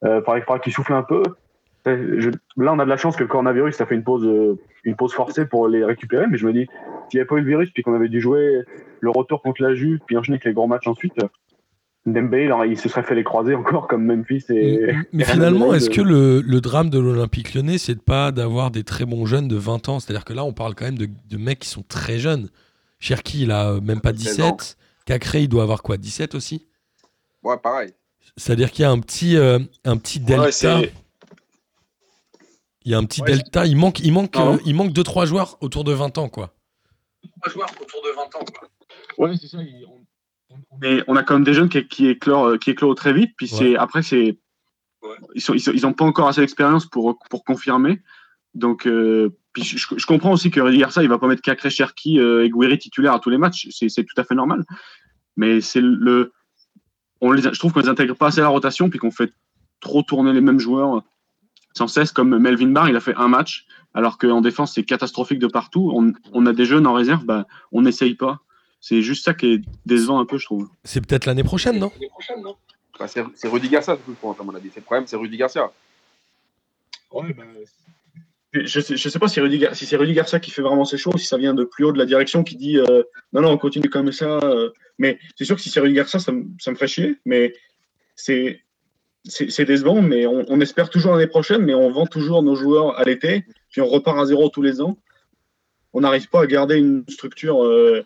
Euh, 0.03 0.21
faudrait, 0.23 0.41
faudrait 0.41 0.59
qu'il 0.61 0.73
souffle 0.73 0.93
un 0.93 1.03
peu. 1.03 1.23
Je- 1.85 2.29
là, 2.57 2.73
on 2.73 2.79
a 2.79 2.83
de 2.85 2.89
la 2.89 2.97
chance 2.97 3.15
que 3.15 3.23
le 3.23 3.29
coronavirus, 3.29 3.75
ça 3.75 3.85
fait 3.87 3.95
une 3.95 4.03
pause, 4.03 4.27
une 4.83 4.95
pause 4.95 5.13
forcée 5.13 5.47
pour 5.47 5.67
les 5.67 5.83
récupérer, 5.83 6.27
mais 6.27 6.37
je 6.37 6.45
me 6.45 6.53
dis, 6.53 6.67
s'il 7.09 7.17
n'y 7.17 7.21
avait 7.21 7.27
pas 7.27 7.35
eu 7.37 7.41
le 7.41 7.47
virus, 7.47 7.71
puis 7.71 7.81
qu'on 7.83 7.93
avait 7.95 8.09
dû 8.09 8.21
jouer 8.21 8.61
le 8.99 9.09
retour 9.09 9.41
contre 9.41 9.63
la 9.63 9.73
Juve, 9.73 9.99
puis 10.05 10.15
enchaîner 10.17 10.35
avec 10.35 10.45
les 10.45 10.53
gros 10.53 10.67
matchs 10.67 10.87
ensuite, 10.87 11.13
euh, 11.23 11.27
Dembélé, 12.05 12.49
il, 12.67 12.79
se 12.79 12.87
serait 12.89 13.03
fait 13.03 13.13
les 13.13 13.23
croiser 13.23 13.55
encore 13.55 13.87
comme 13.87 14.05
Memphis 14.05 14.45
et. 14.49 14.93
Mais 15.11 15.23
et 15.23 15.25
finalement, 15.25 15.73
est-ce 15.73 15.89
que 15.89 16.01
le, 16.01 16.41
le 16.41 16.61
drame 16.61 16.89
de 16.89 16.97
l'Olympique 16.97 17.53
lyonnais, 17.53 17.77
c'est 17.77 17.95
de 17.95 17.99
pas 17.99 18.31
d'avoir 18.31 18.71
des 18.71 18.83
très 18.83 19.05
bons 19.05 19.25
jeunes 19.25 19.47
de 19.47 19.57
20 19.57 19.89
ans? 19.89 19.99
C'est-à-dire 19.99 20.25
que 20.25 20.33
là, 20.33 20.43
on 20.43 20.53
parle 20.53 20.75
quand 20.75 20.85
même 20.85 20.97
de, 20.97 21.09
de 21.29 21.37
mecs 21.37 21.59
qui 21.59 21.69
sont 21.69 21.83
très 21.83 22.17
jeunes. 22.17 22.49
Cherki, 22.99 23.43
il 23.43 23.51
a 23.51 23.71
euh, 23.71 23.81
même 23.81 24.01
pas 24.01 24.13
16 24.13 24.41
ans. 24.41 24.55
17. 24.57 24.77
Cacré, 25.05 25.41
il 25.41 25.49
doit 25.49 25.63
avoir 25.63 25.81
quoi 25.81 25.97
17 25.97 26.35
aussi? 26.35 26.67
Ouais, 27.43 27.57
pareil. 27.57 27.93
C'est-à-dire 28.37 28.71
qu'il 28.71 28.83
y 28.83 28.85
a 28.85 28.91
un 28.91 28.99
petit, 28.99 29.37
euh, 29.37 29.59
un 29.85 29.97
petit 29.97 30.19
delta. 30.19 30.43
Ouais, 30.43 30.51
c'est- 30.51 30.93
il 32.85 32.91
y 32.91 32.95
a 32.95 32.97
un 32.97 33.05
petit 33.05 33.21
Ouais, 33.21 33.31
delta. 33.31 33.65
Il 33.65 33.75
manque, 33.75 33.99
il 33.99 34.11
manque, 34.13 34.35
euh, 34.37 34.57
il 34.65 34.73
manque 34.73 34.91
2-3 34.91 35.25
joueurs 35.25 35.57
autour 35.61 35.83
de 35.83 35.91
20 35.93 36.17
ans, 36.17 36.29
quoi. 36.29 36.55
joueurs 37.47 37.69
autour 37.81 38.01
de 38.03 38.15
20 38.15 38.35
ans. 38.35 38.45
Quoi. 38.57 39.27
Ouais, 39.27 39.35
c'est 39.37 39.47
ça. 39.47 39.59
Mais 40.81 41.03
on 41.07 41.15
a 41.15 41.23
quand 41.23 41.35
même 41.35 41.43
des 41.43 41.53
jeunes 41.53 41.69
qui, 41.69 41.87
qui, 41.87 42.07
éclorent, 42.07 42.57
qui 42.59 42.71
éclorent 42.71 42.95
très 42.95 43.13
vite. 43.13 43.33
Puis 43.37 43.75
après, 43.75 44.01
c'est 44.03 44.37
Ouais. 45.01 45.15
ils 45.33 45.41
sont, 45.41 45.53
ils 45.53 45.61
sont- 45.61 45.71
ils 45.71 45.85
ont 45.87 45.93
pas 45.93 46.03
encore 46.03 46.27
assez 46.27 46.41
d'expérience 46.41 46.85
pour, 46.85 47.17
pour 47.29 47.45
confirmer. 47.45 48.01
Donc, 48.53 48.85
euh, 48.85 49.29
puis 49.53 49.63
je, 49.63 50.05
comprends 50.05 50.33
aussi 50.33 50.51
que 50.51 50.59
Garcia, 50.77 51.01
il 51.03 51.07
va 51.07 51.17
pas 51.17 51.27
mettre 51.27 51.41
Cacré, 51.41 51.69
Cherki 51.69 52.19
euh, 52.19 52.43
et 52.43 52.49
Guiri 52.49 52.77
titulaires 52.77 53.13
à 53.13 53.19
tous 53.19 53.29
les 53.29 53.37
matchs. 53.37 53.69
C'est 53.69 54.03
tout 54.03 54.19
à 54.19 54.25
fait 54.25 54.35
normal. 54.35 54.65
Mais 55.37 55.61
c'est 55.61 55.79
le, 55.79 56.33
on 57.21 57.31
les, 57.31 57.47
a- 57.47 57.53
je 57.53 57.59
trouve 57.59 57.71
qu'on 57.71 57.79
les 57.79 57.87
intègre 57.87 58.13
pas 58.15 58.27
assez 58.27 58.39
à 58.39 58.43
la 58.43 58.49
rotation, 58.49 58.89
puis 58.89 58.99
qu'on 58.99 59.11
fait 59.11 59.31
trop 59.79 60.03
tourner 60.03 60.33
les 60.33 60.41
mêmes 60.41 60.59
joueurs 60.59 61.01
sans 61.77 61.87
cesse. 61.87 62.11
Comme 62.11 62.37
Melvin 62.37 62.71
Barr, 62.71 62.89
il 62.89 62.95
a 62.97 62.99
fait 62.99 63.15
un 63.15 63.29
match, 63.29 63.65
alors 63.93 64.17
qu'en 64.17 64.41
défense, 64.41 64.73
c'est 64.73 64.83
catastrophique 64.83 65.39
de 65.39 65.47
partout. 65.47 65.91
On, 65.95 66.11
on 66.33 66.45
a 66.45 66.51
des 66.51 66.65
jeunes 66.65 66.87
en 66.87 66.93
réserve, 66.93 67.23
bah, 67.23 67.45
on 67.71 67.83
n'essaye 67.83 68.15
pas. 68.15 68.39
C'est 68.81 69.01
juste 69.01 69.25
ça 69.25 69.33
qui 69.33 69.53
est 69.53 69.61
décevant 69.85 70.19
un 70.19 70.25
peu, 70.25 70.37
je 70.37 70.45
trouve. 70.45 70.69
C'est 70.83 71.05
peut-être 71.05 71.25
l'année 71.25 71.43
prochaine, 71.43 71.77
non? 71.79 71.91
L'année 71.95 72.09
prochaine, 72.09 72.41
non 72.41 72.55
Bah, 72.99 73.07
c'est 73.07 73.47
Rudy 73.47 73.69
Garcia, 73.69 73.97
je 74.07 74.13
pense, 74.13 74.39
à 74.39 74.43
mon 74.43 74.55
avis. 74.55 74.69
C'est 74.73 74.79
le 74.79 74.85
problème, 74.85 75.05
c'est 75.07 75.17
Rudy 75.17 75.37
Garcia. 75.37 75.71
Ouais, 77.11 77.33
bah, 77.33 77.43
Je 78.53 78.79
sais, 78.79 78.95
je 78.97 79.09
sais 79.09 79.19
pas 79.19 79.27
si, 79.27 79.39
Rudy 79.41 79.65
si 79.73 79.85
c'est 79.85 79.95
Rudy 79.97 80.13
Garcia 80.13 80.39
qui 80.39 80.51
fait 80.51 80.61
vraiment 80.61 80.85
ces 80.85 80.97
choses, 80.97 81.19
si 81.21 81.25
ça 81.27 81.37
vient 81.37 81.53
de 81.53 81.63
plus 81.63 81.83
haut 81.85 81.91
de 81.91 81.97
la 81.97 82.05
direction 82.05 82.43
qui 82.43 82.55
dit 82.55 82.77
euh, 82.77 83.03
non, 83.33 83.41
non, 83.41 83.51
on 83.51 83.57
continue 83.57 83.89
comme 83.89 84.11
ça. 84.11 84.39
euh. 84.43 84.69
mais 84.97 85.19
c'est 85.35 85.45
sûr 85.45 85.55
que 85.55 85.61
si 85.61 85.69
c'est 85.69 85.79
Rudy 85.79 85.93
Garcia, 85.95 86.19
ça, 86.19 86.31
me- 86.31 86.45
ça 86.59 86.71
me 86.71 86.75
ferait 86.75 86.87
chier. 86.87 87.17
Mais 87.25 87.53
c'est 88.15 88.61
c'est 89.25 89.51
c'est 89.51 89.65
décevant, 89.65 90.01
mais 90.01 90.25
on, 90.25 90.45
on 90.47 90.61
espère 90.61 90.89
toujours 90.89 91.13
l'année 91.13 91.27
prochaine, 91.27 91.63
mais 91.63 91.73
on 91.73 91.91
vend 91.91 92.05
toujours 92.07 92.41
nos 92.43 92.55
joueurs 92.55 92.97
à 92.97 93.03
l'été, 93.03 93.43
puis 93.71 93.81
on 93.81 93.87
repart 93.87 94.17
à 94.17 94.25
zéro 94.25 94.49
tous 94.49 94.61
les 94.61 94.81
ans. 94.81 94.97
On 95.93 96.01
n'arrive 96.01 96.29
pas 96.29 96.41
à 96.43 96.47
garder 96.47 96.77
une 96.77 97.03
structure, 97.09 97.63
euh, 97.65 98.05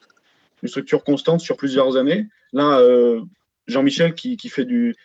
une 0.63 0.69
structure 0.69 1.03
constante 1.03 1.41
sur 1.41 1.57
plusieurs 1.57 1.97
années. 1.97 2.27
Là, 2.53 2.79
euh, 2.79 3.21
Jean-Michel 3.67 4.15
qui, 4.15 4.37
qui 4.37 4.49
fait 4.49 4.65
du. 4.65 4.95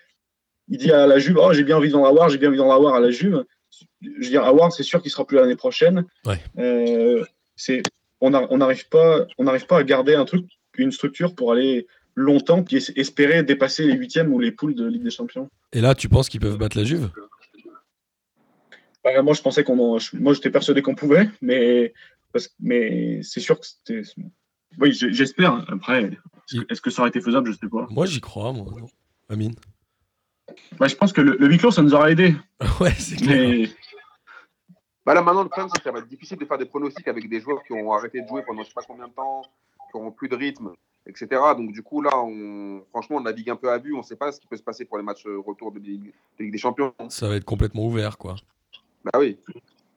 Il 0.68 0.78
dit 0.78 0.92
à 0.92 1.06
la 1.06 1.18
Juve 1.18 1.38
Oh, 1.42 1.52
j'ai 1.52 1.64
bien 1.64 1.76
envie 1.76 1.90
d'en 1.90 2.04
avoir, 2.04 2.28
j'ai 2.28 2.38
bien 2.38 2.48
envie 2.48 2.58
d'en 2.58 2.70
avoir 2.70 2.94
à 2.94 3.00
la 3.00 3.10
Juve. 3.10 3.44
Je 4.00 4.08
veux 4.08 4.28
dire, 4.30 4.44
c'est 4.70 4.82
sûr 4.84 5.02
qu'il 5.02 5.10
sera 5.10 5.26
plus 5.26 5.36
l'année 5.36 5.56
prochaine. 5.56 6.04
Ouais. 6.24 6.40
Euh, 6.58 7.24
c'est, 7.56 7.82
on 8.20 8.30
n'arrive 8.30 8.88
pas, 8.88 9.26
on 9.36 9.44
pas 9.66 9.78
à 9.78 9.82
garder 9.84 10.14
un 10.14 10.24
truc, 10.24 10.46
une 10.76 10.92
structure 10.92 11.34
pour 11.34 11.52
aller 11.52 11.86
longtemps, 12.14 12.62
puis 12.62 12.76
es- 12.76 12.92
espérer 13.00 13.42
dépasser 13.42 13.84
les 13.86 13.94
huitièmes 13.94 14.32
ou 14.32 14.38
les 14.38 14.52
poules 14.52 14.74
de 14.74 14.86
Ligue 14.86 15.02
des 15.02 15.10
Champions. 15.10 15.48
Et 15.72 15.80
là, 15.80 15.94
tu 15.94 16.08
penses 16.08 16.28
qu'ils 16.28 16.40
peuvent 16.40 16.56
battre 16.58 16.76
la 16.78 16.84
Juve? 16.84 17.10
Bah, 19.04 19.22
moi, 19.22 19.34
je 19.34 19.42
pensais 19.42 19.64
qu'on, 19.64 19.96
en- 19.96 19.98
moi, 20.14 20.34
j'étais 20.34 20.50
persuadé 20.50 20.82
qu'on 20.82 20.94
pouvait, 20.94 21.28
mais, 21.40 21.92
mais 22.60 23.20
c'est 23.22 23.40
sûr 23.40 23.58
que 23.58 23.66
c'était. 23.66 24.02
Oui, 24.78 24.92
j'espère. 24.92 25.64
Après, 25.72 26.10
est-ce 26.70 26.80
que 26.80 26.90
ça 26.90 27.02
aurait 27.02 27.08
été 27.10 27.20
faisable, 27.20 27.52
je 27.52 27.58
sais 27.58 27.68
pas. 27.68 27.86
Moi, 27.90 28.06
j'y 28.06 28.20
crois, 28.20 28.52
moi. 28.52 28.66
Non. 28.78 28.86
Amine? 29.28 29.54
Bah, 30.78 30.88
je 30.88 30.94
pense 30.96 31.12
que 31.12 31.20
le, 31.20 31.36
le 31.38 31.46
huis 31.46 31.58
clos, 31.58 31.70
ça 31.70 31.82
nous 31.82 31.94
aurait 31.94 32.12
aidé. 32.12 32.34
Ouais, 32.80 32.92
c'est 32.92 33.16
clair. 33.16 33.48
Mais 33.48 33.68
Bah 35.04 35.14
là, 35.14 35.22
maintenant, 35.22 35.42
le 35.42 35.48
problème, 35.48 35.68
c'est 35.72 35.78
que 35.78 35.84
ça 35.84 35.92
va 35.92 35.98
être 36.00 36.08
difficile 36.08 36.38
de 36.38 36.44
faire 36.44 36.58
des 36.58 36.66
pronostics 36.66 37.08
avec 37.08 37.28
des 37.28 37.40
joueurs 37.40 37.62
qui 37.64 37.72
ont 37.72 37.92
arrêté 37.92 38.22
de 38.22 38.28
jouer 38.28 38.42
pendant 38.46 38.62
je 38.62 38.68
sais 38.68 38.74
pas 38.74 38.82
combien 38.86 39.08
de 39.08 39.12
temps, 39.12 39.42
qui 39.90 39.96
n'auront 39.98 40.10
plus 40.10 40.28
de 40.28 40.36
rythme, 40.36 40.70
etc. 41.06 41.26
Donc, 41.56 41.72
du 41.72 41.82
coup, 41.82 42.00
là, 42.02 42.10
on... 42.16 42.82
franchement, 42.90 43.16
on 43.16 43.20
navigue 43.22 43.50
un 43.50 43.56
peu 43.56 43.70
à 43.70 43.78
vue. 43.78 43.94
On 43.94 43.98
ne 43.98 44.02
sait 44.02 44.16
pas 44.16 44.32
ce 44.32 44.40
qui 44.40 44.46
peut 44.46 44.56
se 44.56 44.62
passer 44.62 44.84
pour 44.84 44.96
les 44.98 45.04
matchs 45.04 45.26
euh, 45.26 45.38
retour 45.38 45.72
de 45.72 45.78
Ligue, 45.78 46.12
de 46.38 46.44
Ligue 46.44 46.52
des 46.52 46.58
Champions. 46.58 46.94
Ça 47.08 47.28
va 47.28 47.36
être 47.36 47.44
complètement 47.44 47.86
ouvert, 47.86 48.16
quoi. 48.16 48.36
Bah 49.04 49.18
oui. 49.18 49.38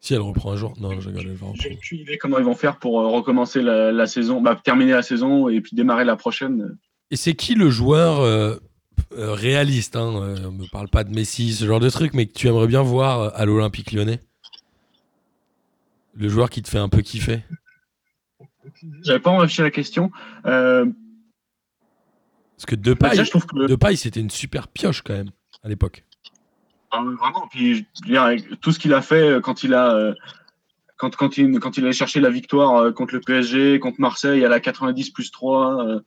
Si 0.02 0.16
elle 0.16 0.22
reprend 0.22 0.52
un 0.52 0.56
jour. 0.58 0.74
Non, 0.80 1.00
je 1.00 1.10
rigole, 1.10 1.28
elle 1.28 1.36
va 1.36 1.48
j'ai 1.54 1.74
aucune 1.74 2.00
idée 2.00 2.18
comment 2.18 2.40
ils 2.40 2.44
vont 2.44 2.56
faire 2.56 2.78
pour 2.78 3.00
euh, 3.00 3.08
recommencer 3.08 3.62
la, 3.62 3.92
la 3.92 4.08
saison, 4.08 4.42
bah, 4.42 4.60
terminer 4.62 4.94
la 4.94 5.04
saison 5.04 5.48
et 5.48 5.62
puis 5.62 5.76
démarrer 5.76 6.06
la 6.06 6.16
prochaine. 6.16 6.76
Et 7.12 7.16
c'est 7.16 7.36
qui 7.36 7.54
le 7.54 7.70
joueur 7.70 8.20
euh, 8.22 8.56
euh, 9.16 9.34
réaliste 9.34 9.96
hein, 9.96 10.36
On 10.46 10.52
me 10.52 10.70
parle 10.72 10.90
pas 10.90 11.04
de 11.04 11.14
Messi, 11.14 11.54
ce 11.54 11.66
genre 11.66 11.80
de 11.80 11.90
truc, 11.90 12.16
mais 12.16 12.26
que 12.26 12.34
tu 12.34 12.48
aimerais 12.48 12.66
bien 12.68 12.82
voir 12.82 13.32
à 13.36 13.46
l'Olympique 13.46 13.92
lyonnais? 13.92 14.20
Le 16.16 16.30
joueur 16.30 16.50
qui 16.50 16.64
te 16.64 16.70
fait 16.70 16.80
un 16.80 16.90
peu 16.90 17.02
kiffer? 17.02 17.44
J'avais 19.04 19.20
pas 19.20 19.40
à 19.40 19.46
la 19.62 19.72
question. 19.72 20.12
Euh, 20.46 20.86
Parce 22.58 22.66
que 22.66 22.76
bah, 22.76 22.82
Depay, 22.82 23.24
je 23.24 23.30
trouve 23.30 23.46
que 23.46 23.68
Depay 23.68 23.96
c'était 23.96 24.20
une 24.20 24.30
super 24.32 24.68
pioche 24.68 25.04
quand 25.04 25.14
même, 25.14 25.30
à 25.64 25.70
l'époque. 25.70 26.06
Ah, 26.92 27.02
vraiment. 27.04 27.48
Puis, 27.50 27.86
tout 28.62 28.72
ce 28.72 28.80
qu'il 28.80 28.94
a 28.94 29.02
fait 29.02 29.30
euh, 29.30 29.40
quand 29.42 29.64
il 29.64 29.74
a. 29.74 29.94
euh, 29.96 30.14
Quand, 30.98 31.16
quand, 31.16 31.38
il, 31.38 31.60
quand 31.60 31.78
il 31.78 31.84
allait 31.86 31.94
chercher 31.94 32.20
la 32.20 32.30
victoire 32.30 32.76
euh, 32.78 32.92
contre 32.92 33.16
le 33.16 33.22
PSG, 33.22 33.80
contre 33.80 34.00
Marseille 34.00 34.46
à 34.46 34.50
la 34.50 34.60
90 34.60 35.10
plus 35.12 35.32
3, 35.32 35.84
euh, 35.86 36.00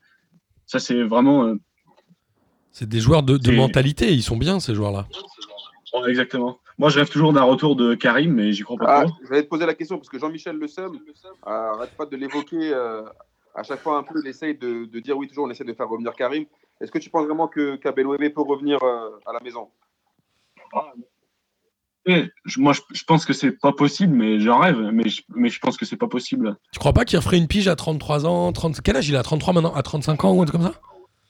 ça 0.66 0.78
c'est 0.78 1.02
vraiment. 1.02 1.54
C'est 2.70 2.88
des 2.88 3.00
joueurs 3.00 3.22
de, 3.22 3.50
mentalité, 3.56 4.12
ils 4.12 4.22
sont 4.22 4.36
bien 4.36 4.60
ces 4.60 4.74
joueurs-là. 4.74 5.06
ouais, 5.94 6.10
exactement. 6.10 6.58
Moi 6.78 6.90
je 6.90 6.98
rêve 6.98 7.08
toujours 7.08 7.32
d'un 7.32 7.42
retour 7.44 7.76
de 7.76 7.94
Karim, 7.94 8.32
mais 8.34 8.52
j'y 8.52 8.62
crois 8.62 8.76
pas 8.76 8.86
Ah, 8.88 9.04
trop. 9.04 9.14
je 9.24 9.28
vais 9.30 9.42
te 9.44 9.48
poser 9.48 9.64
la 9.66 9.74
question 9.74 9.96
parce 9.96 10.08
que 10.08 10.18
Jean-Michel 10.18 10.56
Le 10.56 10.66
Seum 10.68 10.92
euh, 10.96 11.50
arrête 11.50 11.96
pas 11.96 12.04
de 12.06 12.16
l'évoquer 12.16 12.72
euh, 12.74 13.02
à 13.54 13.62
chaque 13.62 13.80
fois 13.80 13.98
un 13.98 14.02
peu. 14.02 14.20
Il 14.24 14.28
essaye 14.28 14.56
de, 14.58 14.84
de 14.86 15.00
dire 15.00 15.16
oui, 15.16 15.28
toujours 15.28 15.44
on 15.46 15.50
essaie 15.50 15.64
de 15.64 15.72
faire 15.72 15.88
revenir 15.88 16.12
Karim. 16.14 16.44
Est-ce 16.80 16.90
que 16.90 16.98
tu 16.98 17.10
penses 17.10 17.26
vraiment 17.26 17.46
que 17.48 17.76
Kabelwebe 17.76 18.32
peut 18.34 18.42
revenir 18.42 18.82
euh, 18.82 19.10
à 19.26 19.32
la 19.32 19.40
maison? 19.40 19.68
Moi 22.58 22.74
je, 22.74 22.80
je 22.92 23.04
pense 23.04 23.24
que 23.24 23.32
c'est 23.32 23.52
pas 23.52 23.72
possible, 23.72 24.14
mais 24.14 24.38
j'en 24.38 24.58
rêve, 24.58 24.78
mais 24.92 25.08
je, 25.08 25.22
mais 25.28 25.48
je 25.48 25.58
pense 25.58 25.76
que 25.78 25.86
c'est 25.86 25.96
pas 25.96 26.06
possible. 26.08 26.56
Tu 26.72 26.78
crois 26.78 26.92
pas 26.92 27.04
qu'il 27.06 27.18
referait 27.18 27.38
une 27.38 27.48
pige 27.48 27.66
à 27.66 27.76
33 27.76 28.26
ans 28.26 28.52
30... 28.52 28.82
Quel 28.82 28.96
âge 28.96 29.08
il 29.08 29.16
a 29.16 29.22
33 29.22 29.54
maintenant 29.54 29.72
À 29.74 29.82
35 29.82 30.22
ans 30.24 30.32
ou 30.34 30.42
un 30.42 30.44
truc 30.44 30.60
comme 30.60 30.70
ça? 30.70 30.78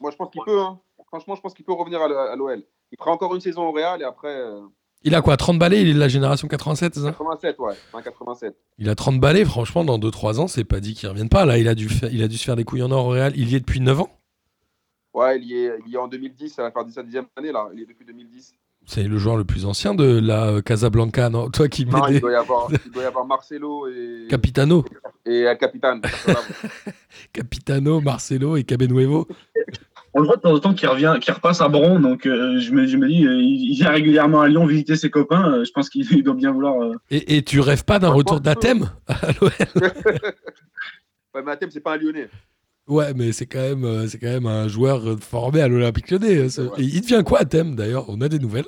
Moi, 0.01 0.11
je 0.11 0.17
pense 0.17 0.31
qu'il 0.31 0.43
peut. 0.45 0.61
hein. 0.61 0.81
Franchement, 1.07 1.37
je 1.37 1.41
pense 1.41 1.55
qu'il 1.55 1.65
peut 1.65 1.73
revenir 1.73 2.01
à 2.03 2.35
l'OL. 2.35 2.65
Il 2.91 2.99
fera 2.99 3.13
encore 3.13 3.33
une 3.37 3.41
saison 3.41 3.63
au 3.69 3.71
Real 3.73 4.01
et 4.01 4.05
après 4.05 4.35
euh, 4.37 4.63
Il 5.05 5.15
a 5.15 5.23
quoi 5.23 5.37
30 5.37 5.61
balais 5.61 5.81
Il 5.83 5.89
est 5.89 5.95
de 5.95 5.99
la 6.01 6.09
génération 6.09 6.49
87, 6.49 6.95
c'est 6.97 7.01
ça? 7.03 7.11
87, 7.13 7.57
ouais, 7.61 7.75
fin 7.93 8.03
87. 8.03 8.57
Il 8.79 8.89
a 8.89 8.97
30 8.97 9.21
balais, 9.21 9.45
franchement, 9.45 9.85
dans 9.85 9.99
2-3 10.01 10.41
ans, 10.41 10.49
c'est 10.49 10.65
pas 10.65 10.81
dit 10.81 10.95
qu'il 10.95 11.09
revienne 11.09 11.29
pas. 11.29 11.45
Là, 11.47 11.59
il 11.59 11.69
a, 11.69 11.77
dû 11.77 11.89
fa- 11.89 12.09
il 12.09 12.21
a 12.21 12.27
dû 12.27 12.37
se 12.37 12.45
faire 12.45 12.57
des 12.57 12.65
couilles 12.65 12.83
en 12.83 12.91
or 12.91 13.07
au 13.07 13.11
Real. 13.11 13.33
Il 13.37 13.49
y 13.49 13.55
est 13.55 13.61
depuis 13.61 13.79
9 13.81 14.01
ans? 14.01 14.09
Ouais, 15.15 15.39
il 15.39 15.45
y, 15.45 15.55
est, 15.57 15.79
il 15.87 15.93
y 15.93 15.95
est 15.95 15.99
en 15.99 16.09
2010, 16.09 16.49
ça 16.51 16.63
va 16.65 16.73
faire 16.73 16.83
sa 16.91 17.05
dixième 17.05 17.27
année 17.37 17.53
là. 17.53 17.69
Il 17.75 17.81
est 17.83 17.87
depuis 17.87 18.05
2010. 18.05 18.55
C'est 18.87 19.05
le 19.05 19.17
joueur 19.19 19.37
le 19.37 19.45
plus 19.45 19.65
ancien 19.65 19.95
de 19.95 20.21
la 20.21 20.61
Casablanca, 20.63 21.31
non? 21.31 21.51
Toi 21.51 21.69
qui 21.69 21.87
Non, 21.87 22.07
il 22.09 22.15
des 22.15 22.21
doit 22.21 22.33
y 22.33 22.35
avoir, 22.35 22.69
il 22.87 22.91
doit 22.93 23.03
y 23.03 23.07
avoir 23.07 23.27
Marcelo 23.27 23.89
et, 23.89 24.27
Capitano, 24.29 24.85
et 25.25 25.47
euh, 25.47 25.55
Capitane. 25.55 26.03
Capitano, 27.33 28.01
Marcelo 28.01 28.57
et 28.57 28.65
Cabenuevo. 28.65 29.27
On 30.17 30.21
le 30.21 30.27
voit 30.27 30.37
de 30.37 30.43
temps 30.43 30.53
en 30.53 30.59
temps 30.61 30.75
qui 30.75 30.87
revient, 30.87 31.17
qui 31.21 31.33
repasse 31.33 31.61
à 31.61 31.69
Bron, 31.69 31.99
donc 31.99 32.25
euh, 32.27 32.59
je, 32.61 32.71
me, 32.73 32.87
je 32.87 32.97
me 32.97 33.09
dis, 33.09 33.27
euh, 33.27 33.41
il, 33.41 33.75
vient 33.75 33.91
régulièrement 33.91 34.43
à 34.43 34.49
Lyon 34.49 34.65
visiter 34.65 34.95
ses 34.95 35.11
copains. 35.11 35.51
euh, 35.51 35.65
je 35.65 35.73
pense 35.73 35.89
qu'il 35.91 36.07
il 36.13 36.23
doit 36.23 36.35
bien 36.35 36.53
vouloir. 36.53 36.81
euh, 36.83 36.95
Et, 37.11 37.37
et 37.37 37.43
tu 37.43 37.59
rêves 37.61 37.85
pas 37.85 37.99
d'un 37.99 38.09
Franchement, 38.11 38.19
retour 38.35 38.41
d'Athème 38.41 38.91
à 39.09 39.33
l'OL 39.41 39.51
ouais, 41.35 41.43
mais 41.45 41.51
Athème, 41.53 41.71
c'est 41.73 41.81
pas 41.81 41.95
un 41.95 41.97
Lyonnais. 41.97 42.29
Ouais, 42.87 43.15
mais 43.15 43.33
c'est 43.33 43.47
quand 43.47 43.61
même, 43.61 43.85
euh, 43.85 44.07
c'est 44.09 44.19
quand 44.19 44.27
même 44.29 44.47
un 44.47 44.69
joueur 44.69 45.19
formé 45.21 45.61
à 45.63 45.69
l'Olympique 45.69 46.11
Lyonnais. 46.11 46.49
ce- 46.51 46.61
Ouais. 46.63 46.81
Et 46.81 46.83
il 46.85 47.01
devient 47.01 47.23
quoi 47.25 47.41
Athème 47.41 47.75
d'ailleurs? 47.75 48.05
On 48.09 48.21
a 48.21 48.29
des 48.29 48.39
nouvelles. 48.39 48.67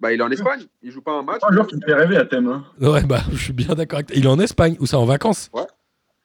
Bah, 0.00 0.12
il 0.12 0.20
est 0.20 0.22
en 0.22 0.30
Espagne. 0.30 0.62
Il 0.82 0.92
joue 0.92 1.02
pas 1.02 1.12
un 1.18 1.22
match. 1.22 1.40
un 1.42 1.52
joueur 1.52 1.66
qui 1.66 1.74
me 1.74 1.80
fait 1.80 1.94
rêver 1.94 2.16
à 2.16 2.24
thème. 2.24 2.46
Hein. 2.48 2.64
Ouais, 2.80 3.02
bah, 3.02 3.20
je 3.32 3.36
suis 3.36 3.52
bien 3.52 3.74
d'accord 3.74 3.96
avec 3.98 4.06
toi. 4.08 4.16
Il 4.16 4.24
est 4.24 4.28
en 4.28 4.38
Espagne, 4.38 4.76
ou 4.78 4.86
ça 4.86 4.98
en 5.00 5.04
vacances? 5.04 5.50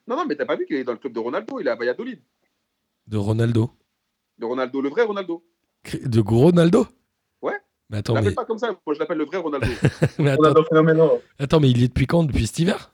Non, 0.08 0.18
non, 0.18 0.26
mais 0.28 0.36
t'as 0.36 0.46
pas 0.46 0.56
vu 0.56 0.66
qu'il 0.68 0.76
est 0.76 0.84
dans 0.84 0.92
le 0.92 0.98
club 1.00 1.14
de 1.14 1.20
Ronaldo. 1.20 1.60
Il 1.60 1.68
est 1.68 1.72
à 1.72 1.76
Valladolid. 1.76 2.20
De 3.08 3.18
Ronaldo? 3.18 3.72
De 4.38 4.46
Ronaldo, 4.46 4.82
le 4.82 4.90
vrai 4.90 5.04
Ronaldo. 5.04 5.44
De 6.06 6.22
gros 6.22 6.40
Ronaldo? 6.42 6.86
Ouais. 7.42 7.54
Mais 7.90 7.98
Je 7.98 8.00
attends, 8.00 8.14
l'appelle 8.14 8.30
mais, 8.30 8.36
pas 8.36 8.46
comme 8.46 8.58
ça. 8.60 8.68
Moi, 8.86 8.94
je 8.94 9.00
l'appelle 9.00 9.18
le 9.18 9.26
vrai 9.26 9.38
Ronaldo. 9.38 9.66
mais 10.20 10.36
On 10.38 10.44
a 10.44 10.50
attends, 10.52 10.62
un 10.62 10.64
phénomène. 10.66 11.02
attends, 11.40 11.60
mais 11.60 11.72
il 11.72 11.78
y 11.80 11.86
est 11.86 11.88
depuis 11.88 12.06
quand? 12.06 12.24
Depuis 12.24 12.46
cet 12.48 12.60
hiver? 12.60 12.93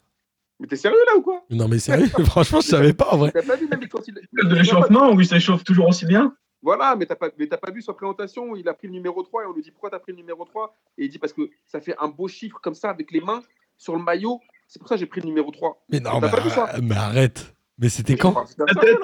Mais 0.59 0.67
t'es 0.67 0.75
sérieux 0.75 0.97
là 1.07 1.17
ou 1.17 1.21
quoi? 1.21 1.43
Non, 1.49 1.67
mais 1.67 1.79
sérieux, 1.79 2.07
franchement, 2.25 2.61
je 2.61 2.67
savais 2.67 2.93
pas 2.93 3.07
en 3.13 3.17
vrai. 3.17 3.31
T'as 3.31 3.43
pas 3.43 3.55
vu 3.55 3.67
même 3.67 3.87
quand 3.87 4.07
il. 4.07 4.13
De 4.13 4.55
l'échauffement 4.55 5.11
où 5.11 5.19
il 5.21 5.27
s'échauffe 5.27 5.63
toujours 5.63 5.87
aussi 5.87 6.05
bien. 6.05 6.33
Voilà, 6.61 6.95
mais 6.97 7.05
t'as 7.05 7.15
pas, 7.15 7.29
mais 7.37 7.47
t'as 7.47 7.57
pas 7.57 7.71
vu 7.71 7.81
sa 7.81 7.93
présentation. 7.93 8.55
Il 8.55 8.67
a 8.67 8.73
pris 8.73 8.87
le 8.87 8.93
numéro 8.93 9.23
3 9.23 9.43
et 9.43 9.45
on 9.47 9.53
lui 9.53 9.61
dit 9.61 9.71
pourquoi 9.71 9.89
t'as 9.89 9.99
pris 9.99 10.11
le 10.11 10.17
numéro 10.17 10.43
3 10.43 10.75
Et 10.97 11.05
il 11.05 11.09
dit 11.09 11.17
parce 11.17 11.31
que 11.33 11.49
ça 11.65 11.79
fait 11.79 11.95
un 11.99 12.09
beau 12.09 12.27
chiffre 12.27 12.59
comme 12.61 12.73
ça 12.75 12.89
avec 12.89 13.11
les 13.11 13.21
mains 13.21 13.41
sur 13.77 13.95
le 13.95 14.03
maillot. 14.03 14.41
C'est 14.67 14.77
pour 14.79 14.89
ça 14.89 14.95
que 14.95 14.99
j'ai 14.99 15.05
pris 15.05 15.21
le 15.21 15.27
numéro 15.27 15.49
3. 15.51 15.81
Mais 15.89 15.99
non, 16.01 16.19
T'as 16.19 16.27
mais, 16.27 16.31
pas 16.31 16.41
vu 16.41 16.49
ça? 16.49 16.63
arrête- 16.65 16.81
mais 16.83 16.95
arrête. 16.95 17.55
Mais 17.77 17.87
c'était 17.87 18.17
quand? 18.17 18.35
La 18.57 18.75
tête, 18.75 18.97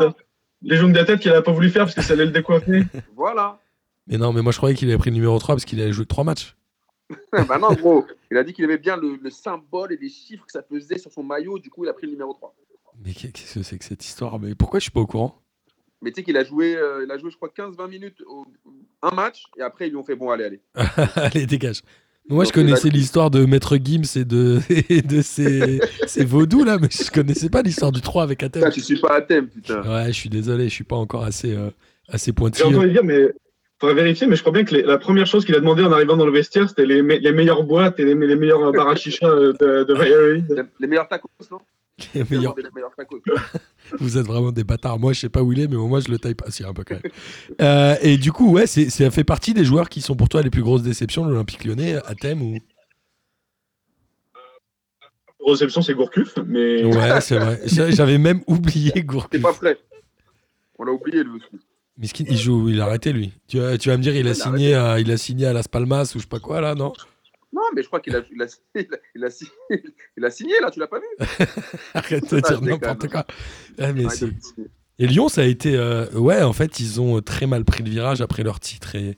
les 0.62 0.76
jongles 0.76 0.92
de 0.94 0.98
la 1.00 1.06
tête 1.06 1.22
qu'il 1.22 1.32
a 1.32 1.42
pas 1.42 1.54
voulu 1.54 1.70
faire 1.70 1.84
parce 1.86 1.96
que 1.96 2.02
ça 2.02 2.12
allait 2.14 2.26
le 2.26 2.32
décoiffer. 2.32 2.84
Voilà. 3.16 3.60
Mais 4.08 4.18
non, 4.18 4.34
mais 4.34 4.42
moi 4.42 4.52
je 4.52 4.58
croyais 4.58 4.76
qu'il 4.76 4.90
avait 4.90 4.98
pris 4.98 5.10
le 5.10 5.16
numéro 5.16 5.40
3 5.40 5.56
parce 5.56 5.64
qu'il 5.66 5.80
avait 5.82 5.94
joué 5.94 6.04
que 6.04 6.10
3 6.10 6.26
matchs. 6.26 6.56
bah 7.48 7.58
non, 7.60 7.74
gros. 7.74 8.06
Il 8.32 8.38
a 8.38 8.44
dit 8.44 8.54
qu'il 8.54 8.64
aimait 8.66 8.78
bien 8.78 8.98
le, 8.98 9.18
le 9.22 9.30
symbole 9.30 9.94
et 9.94 9.98
les 9.98 10.10
chiffres 10.10 10.46
que 10.46 10.52
ça 10.52 10.64
faisait 10.64 10.98
sur 10.98 11.12
son 11.12 11.24
maillot. 11.24 11.60
Du 11.60 11.70
coup, 11.70 11.84
il 11.86 11.90
a 11.90 11.94
pris 11.94 12.08
le 12.08 12.14
numéro 12.14 12.34
3. 12.34 12.56
Mais 13.04 13.14
qu'est-ce 13.14 13.56
que 13.60 13.64
c'est 13.64 13.78
que 13.78 13.86
cette 13.86 14.04
histoire? 14.06 14.40
Mais 14.40 14.56
pourquoi 14.56 14.80
je 14.80 14.84
suis 14.84 14.92
pas 14.92 15.02
au 15.02 15.08
courant? 15.08 15.42
Mais 16.02 16.12
tu 16.12 16.16
sais 16.16 16.24
qu'il 16.24 16.38
a 16.38 16.44
joué, 16.44 16.76
euh, 16.76 17.04
il 17.06 17.12
a 17.12 17.18
joué, 17.18 17.32
je 17.32 17.36
crois, 17.38 17.50
15-20 17.56 17.90
minutes 17.90 18.22
au, 18.28 18.46
un 19.02 19.12
match. 19.12 19.44
Et 19.58 19.62
après, 19.62 19.88
ils 19.88 19.92
lui 19.92 19.98
ont 19.98 20.04
fait 20.04 20.16
bon, 20.16 20.30
allez, 20.30 20.44
allez. 20.46 20.62
Allez, 21.16 21.46
dégage. 21.46 21.82
Moi, 22.28 22.44
je 22.44 22.50
Donc, 22.50 22.56
connaissais 22.56 22.90
dit- 22.90 22.98
l'histoire 22.98 23.30
de 23.30 23.46
Maître 23.46 23.78
Gims 23.78 24.02
et 24.20 24.26
de, 24.26 24.60
et 24.90 25.02
de 25.04 25.22
ses, 25.22 25.80
ses 26.08 26.26
vaudous, 26.26 26.64
là, 26.64 26.78
mais 26.80 26.88
je 26.90 27.12
connaissais 27.12 27.50
pas 27.50 27.62
l'histoire 27.62 27.92
du 27.92 28.02
3 28.02 28.24
avec 28.24 28.42
Athènes. 28.42 28.64
Putain, 28.64 28.74
tu 28.74 28.82
suis 28.82 29.00
pas 29.00 29.16
à 29.18 29.22
thème, 29.22 29.48
putain. 29.48 29.82
Ouais, 29.84 30.08
je 30.08 30.14
suis 30.14 30.30
désolé, 30.30 30.66
je 30.70 30.74
suis 30.74 30.84
pas 30.84 30.96
encore 30.96 31.24
assez, 31.24 31.54
euh, 31.56 31.70
assez 32.08 32.28
J'ai 32.28 32.34
pointilleux. 32.34 32.66
entendu 32.68 32.92
dire, 32.92 33.04
mais 33.04 33.28
faudrait 33.80 33.96
vérifier, 33.96 34.28
mais 34.28 34.36
je 34.36 34.42
crois 34.42 34.54
bien 34.54 34.64
que 34.64 34.74
les- 34.76 34.84
la 34.84 34.98
première 34.98 35.26
chose 35.28 35.46
qu'il 35.46 35.56
a 35.56 35.60
demandé 35.60 35.84
en 35.84 35.92
arrivant 35.92 36.16
dans 36.18 36.26
le 36.26 36.32
vestiaire, 36.32 36.70
c'était 36.70 36.86
les, 36.86 37.02
me- 37.02 37.18
les 37.18 37.32
meilleures 37.32 37.64
boîtes 37.64 38.00
et 38.00 38.06
les, 38.06 38.14
les 38.16 38.36
meilleurs 38.36 38.64
euh, 38.68 38.72
bars 38.72 38.88
à 38.90 38.96
chicha 38.96 39.28
euh, 39.28 39.54
de, 39.54 39.84
de 39.84 39.94
Valladolid. 39.94 40.46
Les, 40.50 40.64
les 40.80 40.88
meilleurs 40.88 41.08
tacos, 41.08 41.30
non? 41.52 41.60
Les 42.14 42.24
meilleurs-. 42.30 42.56
Vous 44.00 44.18
êtes 44.18 44.26
vraiment 44.26 44.52
des 44.52 44.64
bâtards. 44.64 45.00
Moi, 45.00 45.14
je 45.14 45.20
sais 45.22 45.30
pas 45.30 45.42
où 45.44 45.54
il 45.54 45.60
est, 45.62 45.68
mais 45.68 45.76
moi, 45.78 46.00
je 46.02 46.10
le 46.10 46.18
taille 46.18 46.36
pas. 46.36 46.50
Si, 46.52 46.64
un 46.64 46.74
peu 46.74 46.84
quand 46.84 46.96
même. 46.96 47.12
Euh, 47.62 47.96
et 48.02 48.18
du 48.18 48.32
coup, 48.32 48.52
ouais, 48.52 48.68
c'est, 48.68 48.90
ça 48.90 49.10
fait 49.12 49.24
partie 49.24 49.54
des 49.54 49.64
joueurs 49.64 49.88
qui 49.90 50.02
sont 50.02 50.16
pour 50.16 50.28
toi 50.30 50.42
les 50.42 50.50
plus 50.50 50.62
grosses 50.64 50.82
déceptions 50.84 51.26
de 51.26 51.32
l'Olympique 51.32 51.64
lyonnais, 51.64 51.96
Athènes 52.06 52.42
ou? 52.42 52.58
Réception, 55.48 55.82
c'est 55.84 55.94
Gourcuff, 55.94 56.38
mais 56.46 56.84
Ouais, 56.86 57.22
c'est 57.22 57.38
vrai. 57.38 57.62
J'a- 57.66 57.92
J'avais 57.92 58.18
même 58.18 58.42
oublié 58.48 58.92
Gourcuff. 59.04 59.42
pas 59.42 59.54
prêt. 59.54 59.78
On 60.80 60.84
l'a 60.86 60.92
oublié, 60.92 61.24
lui 61.24 61.34
aussi. 61.36 61.64
Miskin, 61.98 62.26
il 62.28 62.38
joue, 62.38 62.70
il 62.70 62.82
a 62.82 62.86
arrêté 62.86 63.14
lui. 63.14 63.32
Tu, 63.48 63.58
vas- 63.60 63.78
tu 63.78 63.90
vas 63.90 63.98
me 63.98 64.04
dire, 64.04 64.16
il 64.16 64.28
a 64.28 64.34
signé, 64.34 64.76
à, 64.76 65.00
il 65.00 65.10
a 65.12 65.18
signé 65.18 65.46
à 65.46 65.54
Las 65.54 65.68
Palmas 65.68 66.12
ou 66.16 66.20
je 66.20 66.24
sais 66.24 66.28
pas 66.30 66.40
quoi 66.40 66.60
là, 66.62 66.76
non? 66.76 66.92
Non, 67.54 67.62
mais 67.74 67.84
je 67.84 67.88
crois 67.88 68.02
qu'il 68.02 68.14
a, 68.16 68.22
il 68.34 68.42
a, 68.42 68.46
il 68.76 68.82
a, 68.94 68.98
il 69.16 69.24
a 69.24 69.30
signé, 69.30 69.52
il 70.18 70.26
a 70.26 70.30
signé, 70.30 70.54
là, 70.62 70.72
tu 70.72 70.80
l'as 70.82 70.88
pas 70.88 71.00
vu? 71.00 71.06
Arrête 71.94 72.30
de 72.34 72.40
dire 72.42 72.62
n'importe 72.62 73.08
quoi. 73.10 73.26
Ah, 73.80 73.94
mais. 73.94 74.06
Et 75.00 75.08
Lyon, 75.08 75.30
ça 75.30 75.42
a 75.42 75.46
été. 75.46 75.76
euh, 75.76 76.10
ouais, 76.14 76.42
en 76.42 76.54
fait, 76.54 76.80
ils 76.80 77.00
ont 77.02 77.22
très 77.22 77.48
mal 77.48 77.64
pris 77.66 77.84
le 77.84 77.90
virage 77.90 78.22
après 78.22 78.44
leur 78.44 78.60
titre 78.60 78.96
et 78.96 79.18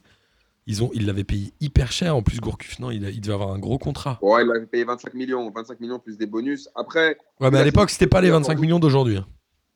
ils 0.67 0.83
ont, 0.83 0.89
ils 0.93 1.05
l'avaient 1.05 1.23
payé 1.23 1.53
hyper 1.61 1.91
cher. 1.91 2.15
En 2.15 2.21
plus, 2.23 2.39
Gourcuff, 2.39 2.79
non, 2.79 2.91
il, 2.91 3.03
il 3.09 3.21
devait 3.21 3.33
avoir 3.35 3.51
un 3.53 3.59
gros 3.59 3.77
contrat. 3.77 4.17
Ouais, 4.21 4.43
il 4.43 4.51
avait 4.51 4.65
payé 4.65 4.83
25 4.83 5.13
millions, 5.13 5.49
25 5.51 5.79
millions 5.79 5.99
plus 5.99 6.17
des 6.17 6.25
bonus. 6.27 6.67
Après, 6.75 7.17
Ouais, 7.39 7.49
mais 7.51 7.59
à 7.59 7.63
l'époque, 7.63 7.89
c'était 7.89 8.07
pas 8.07 8.21
les 8.21 8.29
25 8.31 8.59
millions 8.59 8.79
d'aujourd'hui. 8.79 9.17
hein. 9.17 9.27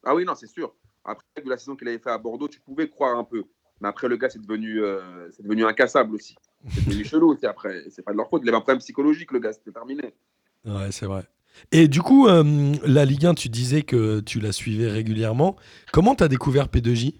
ah 0.06 0.14
oui, 0.16 0.26
non, 0.26 0.34
c'est 0.36 0.48
sûr. 0.50 0.74
Après, 1.04 1.26
vu 1.44 1.50
la 1.50 1.58
saison 1.58 1.76
qu'il 1.76 1.88
avait 1.88 2.00
fait 2.00 2.10
à 2.10 2.18
Bordeaux, 2.18 2.48
tu 2.48 2.60
pouvais 2.60 2.88
croire 2.88 3.18
un 3.18 3.24
peu. 3.24 3.44
Mais 3.80 3.88
après, 3.88 4.08
le 4.08 4.18
gars, 4.18 4.30
c'est 4.30 4.42
devenu, 4.42 4.84
euh, 4.84 5.30
c'est 5.32 5.44
devenu 5.44 5.66
incassable 5.66 6.14
aussi. 6.16 6.36
C'est 6.70 6.86
devenu 6.86 7.04
chelou 7.04 7.34
aussi 7.34 7.46
après. 7.48 7.84
C'est 7.90 8.04
pas 8.04 8.12
de 8.12 8.18
leur 8.18 8.30
faute. 8.30 8.42
Il 8.44 8.50
avait 8.50 8.58
un 8.58 8.62
problème 8.62 8.80
psychologique, 8.80 9.32
le 9.32 9.40
gars, 9.40 9.54
c'était 9.54 9.72
terminé. 9.72 10.14
Ouais, 10.66 10.92
c'est 10.92 11.08
vrai. 11.08 11.24
Et 11.72 11.88
du 11.88 12.02
coup, 12.02 12.28
euh, 12.28 12.44
la 12.86 13.06
Ligue 13.06 13.26
1, 13.26 13.34
tu 13.34 13.50
disais 13.50 13.82
que 13.82 14.20
tu 14.20 14.40
la 14.40 14.52
suivais 14.52 14.90
régulièrement. 14.90 15.56
Comment 15.92 16.16
t'as 16.16 16.28
découvert 16.28 16.68
P2J 16.68 17.16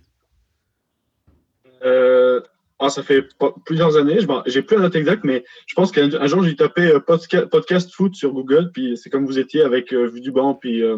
Euh, 1.84 2.42
ah, 2.80 2.90
ça 2.90 3.04
fait 3.04 3.28
plusieurs 3.66 3.96
années, 3.96 4.20
je 4.20 4.28
j'ai 4.48 4.64
plus 4.64 4.76
la 4.76 4.84
date 4.84 4.96
exacte, 4.96 5.24
mais 5.24 5.44
je 5.68 5.76
pense 5.76 5.92
qu'un 5.92 6.12
un 6.14 6.26
jour 6.26 6.44
j'ai 6.44 6.56
tapé 6.56 6.88
euh, 6.88 7.00
podca- 7.00 7.48
podcast 7.48 7.94
foot 7.94 8.16
sur 8.16 8.34
Google, 8.34 8.72
puis 8.74 8.98
c'est 8.98 9.12
comme 9.12 9.26
vous 9.28 9.38
étiez 9.38 9.62
avec 9.62 9.94
euh, 9.94 10.08
Vue 10.08 10.22
du 10.22 10.32
banc, 10.32 10.56
puis 10.56 10.82
euh, 10.82 10.98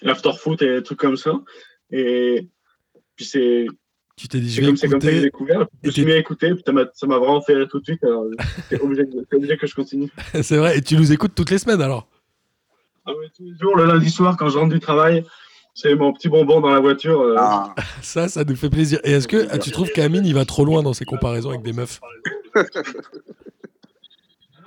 l'after 0.00 0.32
foot 0.38 0.62
et 0.62 0.76
des 0.76 0.82
trucs 0.82 0.98
comme 0.98 1.18
ça. 1.18 1.34
Et 1.96 2.48
puis 3.16 3.24
c'est 3.24 3.66
Tu 4.16 4.26
t'es 4.28 4.40
dit, 4.40 4.50
je 4.50 4.54
c'est 4.56 4.60
vais 4.62 4.66
comme, 4.66 4.76
c'est 4.76 4.88
comme 4.88 5.00
ça 5.00 5.08
que 5.08 5.14
j'ai 5.14 5.20
découvert. 5.22 5.60
Je 5.60 5.64
Et 5.84 5.86
me 5.88 5.92
suis 5.92 6.04
mis 6.04 6.12
à 6.12 6.16
écouter, 6.16 6.52
puis 6.54 6.62
ça 6.66 6.72
m'a 7.06 7.18
vraiment 7.18 7.40
fait 7.40 7.54
rire 7.54 7.68
tout 7.70 7.78
de 7.80 7.84
suite. 7.84 8.02
Alors 8.04 8.24
c'est 8.68 8.80
obligé, 8.80 9.02
c'est 9.30 9.36
obligé 9.36 9.56
que 9.56 9.66
je 9.66 9.74
continue. 9.74 10.10
c'est 10.42 10.56
vrai, 10.56 10.78
et 10.78 10.82
tu 10.82 10.96
nous 10.96 11.12
écoutes 11.12 11.34
toutes 11.34 11.50
les 11.50 11.58
semaines 11.58 11.80
alors 11.82 12.08
Ah 13.06 13.12
ouais, 13.12 13.26
tous 13.36 13.44
les 13.44 13.56
jours, 13.60 13.76
le 13.76 13.84
lundi 13.86 14.10
soir, 14.10 14.36
quand 14.36 14.48
je 14.48 14.58
rentre 14.58 14.72
du 14.72 14.80
travail, 14.80 15.24
c'est 15.74 15.94
mon 15.94 16.12
petit 16.12 16.28
bonbon 16.28 16.60
dans 16.60 16.70
la 16.70 16.80
voiture. 16.80 17.20
euh, 17.20 17.34
Ah, 17.38 17.74
Ça, 18.02 18.28
ça 18.28 18.42
nous 18.44 18.56
fait 18.56 18.70
plaisir. 18.70 18.98
Et 19.04 19.12
est-ce 19.12 19.28
que 19.28 19.46
ah, 19.50 19.58
tu 19.58 19.70
trouves 19.70 19.90
qu'Amine, 19.90 20.24
il 20.26 20.34
va 20.34 20.44
trop 20.44 20.64
loin 20.64 20.82
dans 20.82 20.92
ses 20.94 21.04
comparaisons 21.04 21.50
avec 21.50 21.62
des 21.62 21.72
meufs? 21.72 22.00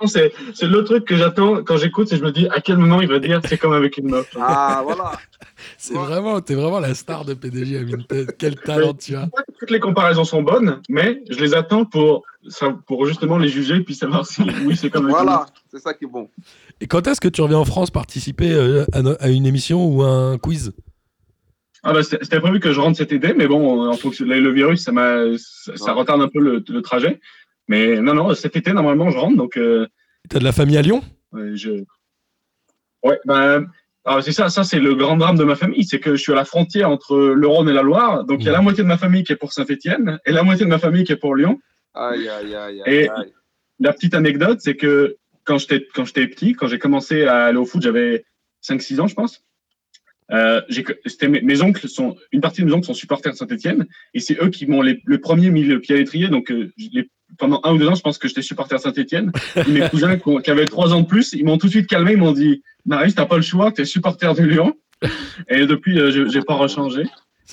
Non, 0.00 0.06
C'est 0.06 0.32
c'est 0.54 0.68
le 0.68 0.84
truc 0.84 1.04
que 1.06 1.16
j'attends 1.16 1.64
quand 1.64 1.76
j'écoute, 1.76 2.12
et 2.12 2.16
je 2.16 2.22
me 2.22 2.30
dis 2.30 2.46
à 2.50 2.60
quel 2.60 2.76
moment 2.78 3.00
il 3.00 3.08
va 3.08 3.18
dire 3.18 3.40
c'est 3.48 3.58
comme 3.58 3.72
avec 3.72 3.96
une 3.96 4.08
meuf. 4.10 4.28
ah 4.40 4.80
voilà. 4.84 5.12
C'est 5.80 5.94
vraiment, 5.94 6.40
t'es 6.40 6.54
vraiment 6.56 6.80
la 6.80 6.92
star 6.92 7.24
de 7.24 7.34
PDG. 7.34 7.86
T'es- 8.08 8.26
Quel 8.36 8.56
talent 8.56 8.94
tu 8.94 9.14
as. 9.14 9.28
Toutes 9.60 9.70
les 9.70 9.78
comparaisons 9.78 10.24
sont 10.24 10.42
bonnes, 10.42 10.80
mais 10.88 11.22
je 11.30 11.38
les 11.38 11.54
attends 11.54 11.84
pour, 11.84 12.24
pour 12.86 13.06
justement 13.06 13.38
les 13.38 13.48
juger 13.48 13.80
puis 13.82 13.94
savoir 13.94 14.26
si 14.26 14.42
oui 14.66 14.76
c'est 14.76 14.90
comme 14.90 15.08
Voilà, 15.08 15.46
c'est 15.70 15.78
ça 15.78 15.94
qui 15.94 16.04
est 16.04 16.08
bon. 16.08 16.28
Et 16.80 16.88
quand 16.88 17.06
est-ce 17.06 17.20
que 17.20 17.28
tu 17.28 17.40
reviens 17.42 17.58
en 17.58 17.64
France 17.64 17.90
participer 17.92 18.52
euh, 18.52 18.84
à, 18.92 19.28
une 19.28 19.46
émission 19.46 19.86
ou 19.86 20.02
à 20.02 20.08
un 20.08 20.36
quiz? 20.38 20.72
Ah 21.84 21.92
bah, 21.92 22.02
c'était 22.02 22.40
prévu 22.40 22.58
que 22.58 22.72
je 22.72 22.80
rentre 22.80 22.98
cet 22.98 23.12
été, 23.12 23.32
mais 23.32 23.46
bon, 23.46 23.88
en 23.88 23.92
fonction 23.94 24.24
le, 24.26 24.40
le 24.40 24.52
virus, 24.52 24.82
ça, 24.82 24.90
m'a, 24.90 25.22
ça, 25.38 25.76
ça 25.76 25.84
Ouais. 25.94 26.00
retarde 26.00 26.20
un 26.20 26.28
peu 26.28 26.40
le, 26.40 26.62
le 26.68 26.82
trajet. 26.82 27.20
Mais 27.68 28.00
non, 28.00 28.14
non, 28.14 28.34
cet 28.34 28.56
été, 28.56 28.72
normalement, 28.72 29.10
je 29.10 29.16
rentre. 29.18 29.36
Donc, 29.36 29.56
euh, 29.56 29.86
T'as 30.28 30.40
de 30.40 30.44
la 30.44 30.50
famille 30.52 30.76
à 30.76 30.82
Lyon? 30.82 31.02
ouais, 31.32 31.54
je... 31.54 31.84
Ouais, 33.04 33.20
ben, 33.26 33.66
alors 34.08 34.22
c'est 34.22 34.32
ça, 34.32 34.48
ça 34.48 34.64
c'est 34.64 34.80
le 34.80 34.94
grand 34.94 35.16
drame 35.16 35.36
de 35.36 35.44
ma 35.44 35.54
famille, 35.54 35.84
c'est 35.84 36.00
que 36.00 36.16
je 36.16 36.22
suis 36.22 36.32
à 36.32 36.34
la 36.34 36.44
frontière 36.44 36.90
entre 36.90 37.16
le 37.16 37.46
Rhône 37.46 37.68
et 37.68 37.72
la 37.72 37.82
Loire. 37.82 38.24
Donc, 38.24 38.40
il 38.40 38.46
y 38.46 38.48
a 38.48 38.52
la 38.52 38.62
moitié 38.62 38.82
de 38.82 38.88
ma 38.88 38.98
famille 38.98 39.22
qui 39.22 39.32
est 39.32 39.36
pour 39.36 39.52
Saint-Etienne 39.52 40.18
et 40.24 40.32
la 40.32 40.42
moitié 40.42 40.64
de 40.64 40.70
ma 40.70 40.78
famille 40.78 41.04
qui 41.04 41.12
est 41.12 41.16
pour 41.16 41.36
Lyon. 41.36 41.60
Aïe, 41.94 42.28
aïe, 42.28 42.54
aïe. 42.54 42.82
Et-. 42.86 43.08
La 43.80 43.92
petite 43.92 44.14
anecdote, 44.14 44.58
c'est 44.60 44.74
que 44.74 45.16
quand 45.44 45.58
j'étais, 45.58 45.86
quand 45.94 46.04
j'étais 46.04 46.26
petit, 46.26 46.54
quand 46.54 46.66
j'ai 46.66 46.78
commencé 46.78 47.24
à 47.24 47.44
aller 47.44 47.58
au 47.58 47.64
foot, 47.64 47.82
j'avais 47.82 48.24
5-6 48.62 49.00
ans, 49.00 49.06
je 49.06 49.14
pense. 49.14 49.44
Euh, 50.30 50.60
mes, 51.28 51.40
mes 51.40 51.62
oncles 51.62 51.88
sont, 51.88 52.16
une 52.32 52.40
partie 52.40 52.60
de 52.60 52.66
mes 52.66 52.72
oncles 52.72 52.86
sont 52.86 52.94
supporters 52.94 53.32
de 53.32 53.36
Saint-Etienne 53.38 53.86
et 54.14 54.20
c'est 54.20 54.36
eux 54.42 54.50
qui 54.50 54.66
m'ont 54.66 54.82
les, 54.82 55.00
le 55.04 55.18
premier 55.18 55.50
mis 55.50 55.62
le 55.64 55.80
pied 55.80 55.94
à 55.94 55.98
l'étrier. 55.98 56.28
Donc, 56.28 56.50
euh, 56.50 56.70
pendant 57.38 57.60
un 57.64 57.72
ou 57.74 57.78
deux 57.78 57.86
ans, 57.88 57.94
je 57.94 58.02
pense 58.02 58.18
que 58.18 58.28
j'étais 58.28 58.42
supporter 58.42 58.76
de 58.76 58.80
Saint-Etienne. 58.82 59.32
mes 59.68 59.88
cousins 59.88 60.16
qui, 60.16 60.28
ont- 60.28 60.38
qui 60.38 60.50
avaient 60.50 60.66
trois 60.66 60.92
ans 60.92 61.00
de 61.00 61.06
plus, 61.06 61.32
ils 61.32 61.44
m'ont 61.44 61.56
tout 61.58 61.66
de 61.66 61.72
suite 61.72 61.86
calmé. 61.86 62.12
Ils 62.12 62.18
m'ont 62.18 62.32
dit, 62.32 62.62
Marie, 62.84 63.12
t'as 63.14 63.26
pas 63.26 63.36
le 63.36 63.42
choix, 63.42 63.72
t'es 63.72 63.84
supporter 63.84 64.34
du 64.34 64.48
Lyon. 64.48 64.74
Et 65.48 65.64
depuis, 65.66 65.98
euh, 65.98 66.10
je- 66.10 66.28
j'ai 66.28 66.42
pas 66.42 66.54
rechangé. 66.54 67.04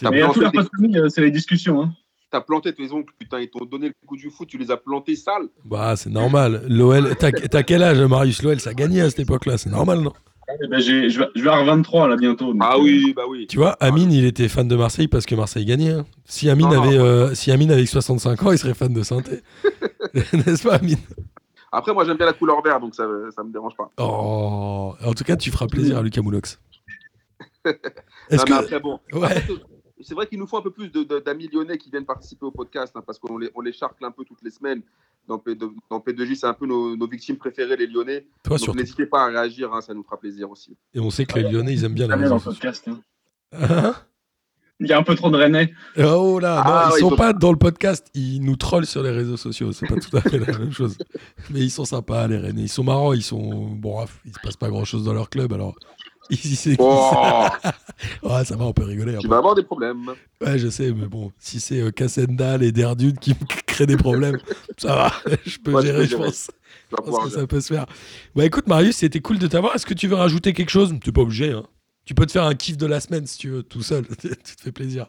Mais 0.01 0.21
à 0.21 0.25
planté 0.25 0.33
tout 0.33 0.39
leur 0.41 0.51
tes- 0.51 0.57
pas 0.57 0.63
de 0.63 0.69
famille, 0.75 0.97
euh, 0.99 1.09
c'est 1.09 1.21
les 1.21 1.31
discussions. 1.31 1.81
Hein. 1.81 1.93
T'as 2.31 2.41
planté 2.41 2.73
tes 2.73 2.91
oncles, 2.91 3.13
putain, 3.17 3.39
ils 3.39 3.49
t'ont 3.49 3.63
donné 3.63 3.87
le 3.87 3.93
coup 4.05 4.17
du 4.17 4.29
foot, 4.29 4.49
tu 4.49 4.57
les 4.57 4.69
as 4.71 4.75
plantés 4.77 5.15
sales. 5.15 5.47
Bah, 5.63 5.95
c'est 5.95 6.09
normal. 6.09 6.63
L'OL, 6.67 7.15
t'as 7.17 7.31
t'as 7.31 7.63
quel 7.63 7.81
âge, 7.83 8.01
Marius? 8.01 8.41
L'OL, 8.43 8.59
ça 8.59 8.73
gagnait 8.73 9.01
à 9.01 9.09
cette 9.09 9.19
époque-là, 9.19 9.57
c'est 9.57 9.69
normal, 9.69 10.01
non? 10.01 10.11
Eh 10.63 10.67
ben, 10.67 10.79
j'ai- 10.79 11.09
je, 11.09 11.19
vais, 11.19 11.27
je 11.35 11.41
vais 11.41 11.49
avoir 11.49 11.65
23 11.65 12.07
là 12.07 12.15
bientôt. 12.17 12.53
donc, 12.53 12.61
Ah 12.63 12.75
euh, 12.75 12.81
oui, 12.81 13.13
bah 13.15 13.23
oui. 13.27 13.47
Tu 13.47 13.57
vois, 13.57 13.71
Amine, 13.79 14.11
il 14.11 14.25
était 14.25 14.47
fan 14.47 14.67
de 14.67 14.75
Marseille 14.75 15.07
parce 15.07 15.25
que 15.25 15.33
Marseille 15.35 15.65
gagnait. 15.65 15.91
hein. 15.91 16.05
Si 16.25 16.49
Amine 16.49 16.67
Non, 16.69 16.75
non. 16.75 16.81
avait, 16.83 16.97
euh, 16.97 17.33
si 17.33 17.51
Amine 17.51 17.71
avait 17.71 17.85
65 17.85 18.43
ans, 18.43 18.51
il 18.51 18.57
serait 18.59 18.73
fan 18.75 18.93
de 18.93 19.01
Sainté. 19.01 19.41
N'est-ce 20.13 20.63
pas, 20.67 20.75
Amine? 20.75 20.97
Après, 21.71 21.93
moi, 21.93 22.05
j'aime 22.05 22.17
bien 22.17 22.27
la 22.27 22.33
couleur 22.33 22.61
vert, 22.61 22.79
donc 22.79 22.93
ça, 22.95 23.05
ça 23.35 23.43
me 23.43 23.51
dérange 23.51 23.75
pas. 23.75 23.91
Oh, 23.99 24.93
en 25.03 25.13
tout 25.13 25.23
cas, 25.23 25.35
tu 25.35 25.49
feras 25.51 25.67
plaisir 25.67 25.97
à 25.97 26.01
Lucas 26.03 26.21
Moulox. 26.21 26.59
Est-ce 27.65 28.37
Non, 28.37 28.43
que 28.45 28.49
mais 28.51 28.55
après, 28.57 28.79
bon. 28.79 28.99
Ouais. 29.13 29.43
C'est 30.01 30.13
vrai 30.13 30.27
qu'il 30.27 30.37
nous 30.39 30.45
faut 30.47 30.57
un 30.57 30.61
peu 30.61 30.71
plus 30.71 30.89
de- 30.91 31.03
de- 31.03 31.19
d'amis 31.19 31.49
lyonnais 31.51 31.77
qui 31.77 31.89
viennent 31.89 32.05
participer 32.05 32.45
au 32.45 32.51
podcast, 32.51 32.93
hein, 32.95 33.01
parce 33.05 33.17
qu'on 33.17 33.37
les, 33.39 33.49
on 33.55 33.61
les 33.61 33.73
charcle 33.73 34.05
un 34.05 34.11
peu 34.11 34.23
toutes 34.23 34.41
les 34.43 34.51
semaines. 34.51 34.81
Dans, 35.27 35.39
P, 35.39 35.55
de- 35.55 35.69
dans 35.89 35.99
P2J, 35.99 36.35
c'est 36.35 36.45
un 36.45 36.53
peu 36.53 36.67
nos, 36.67 36.95
nos 36.95 37.07
victimes 37.07 37.37
préférées, 37.37 37.75
les 37.77 37.87
Lyonnais. 37.87 38.27
toi 38.43 38.57
Donc 38.57 38.75
n'hésitez 38.75 39.05
pas 39.07 39.23
à 39.23 39.27
réagir, 39.27 39.73
hein, 39.73 39.81
ça 39.81 39.93
nous 39.93 40.03
fera 40.03 40.19
plaisir 40.19 40.49
aussi. 40.51 40.77
Et 40.93 40.99
on 40.99 41.09
sait 41.09 41.25
que 41.25 41.39
les 41.39 41.49
Lyonnais, 41.49 41.73
ils 41.73 41.83
aiment 41.83 41.93
bien 41.95 42.07
la 42.07 42.15
le 42.15 42.39
podcast. 42.43 42.87
hein. 42.87 42.99
Hein? 43.53 43.95
Il 44.81 44.87
y 44.87 44.93
a 44.93 44.97
un 44.99 45.03
peu 45.03 45.15
trop 45.15 45.31
de 45.31 45.37
Rennais. 45.37 45.73
Oh 45.97 46.37
là, 46.37 46.55
non, 46.57 46.63
Ah, 46.65 46.89
ils 46.95 46.99
sont 46.99 47.11
ils 47.11 47.15
pas 47.15 47.31
dans 47.31 47.51
le 47.53 47.57
podcast, 47.57 48.07
ils 48.13 48.41
nous 48.41 48.57
trollent 48.57 48.85
sur 48.85 49.01
les 49.03 49.09
réseaux 49.11 49.37
sociaux, 49.37 49.71
c'est 49.71 49.87
pas 49.87 49.95
tout 49.95 50.15
à 50.17 50.21
fait 50.21 50.37
la 50.37 50.47
même 50.57 50.71
chose. 50.73 50.97
Mais 51.49 51.61
ils 51.61 51.71
sont 51.71 51.85
sympas, 51.85 52.27
les 52.27 52.37
Rennais, 52.37 52.63
ils 52.63 52.69
sont 52.69 52.83
marrants, 52.83 53.13
ils 53.13 53.23
sont. 53.23 53.67
Bon, 53.69 53.93
bref, 53.95 54.19
il 54.25 54.33
se 54.33 54.39
passe 54.43 54.57
pas 54.57 54.69
grand 54.69 54.83
chose 54.83 55.05
dans 55.05 55.13
leur 55.13 55.29
club, 55.29 55.53
alors. 55.53 55.75
Ici, 56.29 56.55
c'est. 56.55 56.75
Oh, 56.79 57.45
Ah, 58.29 58.43
ça 58.43 58.55
va, 58.55 58.65
on 58.65 58.73
peut 58.73 58.83
rigoler. 58.83 59.11
tu 59.13 59.17
après. 59.17 59.27
vas 59.29 59.37
avoir 59.37 59.55
des 59.55 59.63
problèmes. 59.63 60.07
Ouais, 60.41 60.57
je 60.57 60.67
sais, 60.69 60.91
mais 60.91 61.05
bon, 61.07 61.31
si 61.39 61.59
c'est 61.59 61.81
euh, 61.81 61.91
Cassendal 61.91 62.63
et 62.63 62.71
Derdune 62.71 63.17
qui 63.17 63.31
me 63.31 63.45
créent 63.65 63.85
des 63.85 63.97
problèmes, 63.97 64.37
ça 64.77 64.95
va, 64.95 65.11
je 65.45 65.57
peux 65.59 65.79
tu 65.79 65.85
gérer, 65.87 65.99
peux 65.99 66.05
je 66.05 66.15
pense. 66.17 66.47
Tu 66.89 66.95
Je 66.95 66.95
pense 66.95 67.23
que 67.25 67.29
ça 67.29 67.47
peut 67.47 67.61
se 67.61 67.73
faire. 67.73 67.85
Bah 68.35 68.45
écoute, 68.45 68.67
Marius, 68.67 68.97
c'était 68.97 69.21
cool 69.21 69.37
de 69.39 69.47
t'avoir. 69.47 69.75
Est-ce 69.75 69.85
que 69.85 69.93
tu 69.93 70.07
veux 70.07 70.15
rajouter 70.15 70.53
quelque 70.53 70.69
chose? 70.71 70.93
T'es 71.03 71.11
pas 71.11 71.21
obligé, 71.21 71.51
hein. 71.51 71.63
Tu 72.05 72.13
peux 72.13 72.25
te 72.25 72.31
faire 72.31 72.43
un 72.43 72.53
kiff 72.53 72.77
de 72.77 72.85
la 72.85 72.99
semaine 72.99 73.25
si 73.25 73.37
tu 73.39 73.49
veux, 73.49 73.63
tout 73.63 73.81
seul. 73.81 74.05
tu 74.21 74.27
te 74.55 74.61
fais 74.61 74.71
plaisir. 74.71 75.07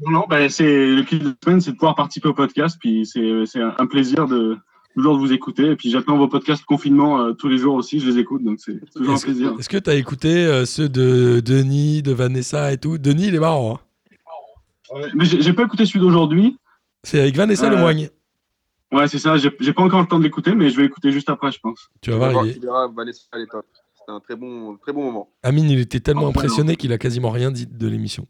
Non, 0.00 0.10
non, 0.10 0.24
ben, 0.28 0.48
c'est 0.50 0.64
le 0.86 1.02
kiff 1.02 1.20
de 1.22 1.28
la 1.28 1.34
semaine, 1.42 1.60
c'est 1.60 1.70
de 1.72 1.76
pouvoir 1.76 1.94
participer 1.94 2.28
au 2.28 2.34
podcast. 2.34 2.76
Puis 2.78 3.06
c'est 3.06 3.60
un 3.60 3.86
plaisir 3.86 4.26
de 4.26 4.58
toujours 4.96 5.14
de 5.14 5.20
vous 5.20 5.32
écouter. 5.32 5.70
Et 5.70 5.76
puis 5.76 5.90
j'attends 5.90 6.16
vos 6.16 6.26
podcasts 6.28 6.64
confinement 6.64 7.20
euh, 7.20 7.32
tous 7.32 7.48
les 7.48 7.58
jours 7.58 7.74
aussi, 7.76 8.00
je 8.00 8.10
les 8.10 8.18
écoute, 8.18 8.42
donc 8.42 8.58
c'est 8.58 8.80
toujours 8.94 9.12
un 9.12 9.14
Est-ce 9.16 9.24
plaisir. 9.26 9.54
est-ce 9.58 9.68
que 9.68 9.76
t'as 9.78 9.94
écouté 9.94 10.28
euh, 10.44 10.64
ceux 10.64 10.88
de 10.88 11.40
Denis, 11.40 12.02
de 12.02 12.12
Vanessa 12.12 12.72
et 12.72 12.78
tout? 12.78 12.98
Denis, 12.98 13.28
il 13.28 13.34
est 13.34 13.38
marrant. 13.40 13.74
hein. 13.74 13.80
Mais 15.14 15.24
j'ai 15.24 15.40
j'ai 15.42 15.52
pas 15.52 15.64
écouté 15.64 15.84
celui 15.86 16.00
d'aujourd'hui. 16.00 16.56
C'est 17.02 17.20
avec 17.20 17.36
Vanessa 17.36 17.66
Euh, 17.66 17.70
Lemoigne. 17.70 18.08
Ouais, 18.92 19.08
c'est 19.08 19.18
ça. 19.18 19.36
J'ai 19.36 19.50
j'ai 19.60 19.72
pas 19.72 19.82
encore 19.82 20.00
le 20.00 20.06
temps 20.06 20.18
de 20.18 20.24
l'écouter, 20.24 20.54
mais 20.54 20.70
je 20.70 20.76
vais 20.76 20.84
écouter 20.84 21.10
juste 21.12 21.28
après, 21.28 21.50
je 21.52 21.58
pense. 21.60 21.88
Tu 22.00 22.10
vas 22.12 22.26
Tu 22.28 22.32
voir, 22.32 22.46
il 22.46 22.54
tu 22.60 22.66
Vanessa, 22.96 23.22
elle 23.34 23.42
est 23.42 23.46
top. 23.46 23.66
C'était 23.98 24.12
un 24.12 24.20
très 24.20 24.36
bon, 24.36 24.76
très 24.76 24.92
bon 24.92 25.04
moment. 25.04 25.28
Amine, 25.42 25.68
il 25.70 25.80
était 25.80 25.98
tellement 26.00 26.26
Oh, 26.26 26.28
impressionné 26.28 26.76
qu'il 26.76 26.92
a 26.92 26.98
quasiment 26.98 27.30
rien 27.30 27.50
dit 27.50 27.66
de 27.66 27.88
l'émission. 27.88 28.26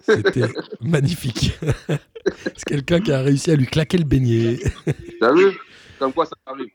C'était 0.00 0.48
magnifique. 0.80 1.52
C'est 2.56 2.64
quelqu'un 2.66 3.00
qui 3.00 3.12
a 3.12 3.20
réussi 3.20 3.50
à 3.50 3.56
lui 3.56 3.66
claquer 3.66 3.98
le 3.98 4.04
beignet. 4.04 4.58
T'as 5.20 5.34
vu? 5.34 5.50
Comme 6.02 6.12
quoi 6.12 6.26
ça 6.26 6.34
arrive. 6.46 6.66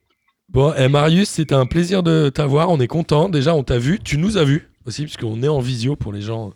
Bon, 0.50 0.74
eh, 0.78 0.88
Marius, 0.88 1.28
c'était 1.30 1.56
un 1.56 1.66
plaisir 1.66 2.04
de 2.04 2.30
t'avoir. 2.30 2.70
On 2.70 2.80
est 2.80 2.88
content. 2.88 3.28
Déjà, 3.28 3.54
on 3.54 3.64
t'a 3.64 3.78
vu. 3.78 4.00
Tu 4.02 4.18
nous 4.18 4.38
as 4.38 4.46
vu 4.46 4.70
aussi, 4.86 5.04
puisqu'on 5.04 5.44
est 5.44 5.48
en 5.50 5.60
visio 5.60 5.96
pour 5.98 6.14
les 6.14 6.22
gens, 6.22 6.54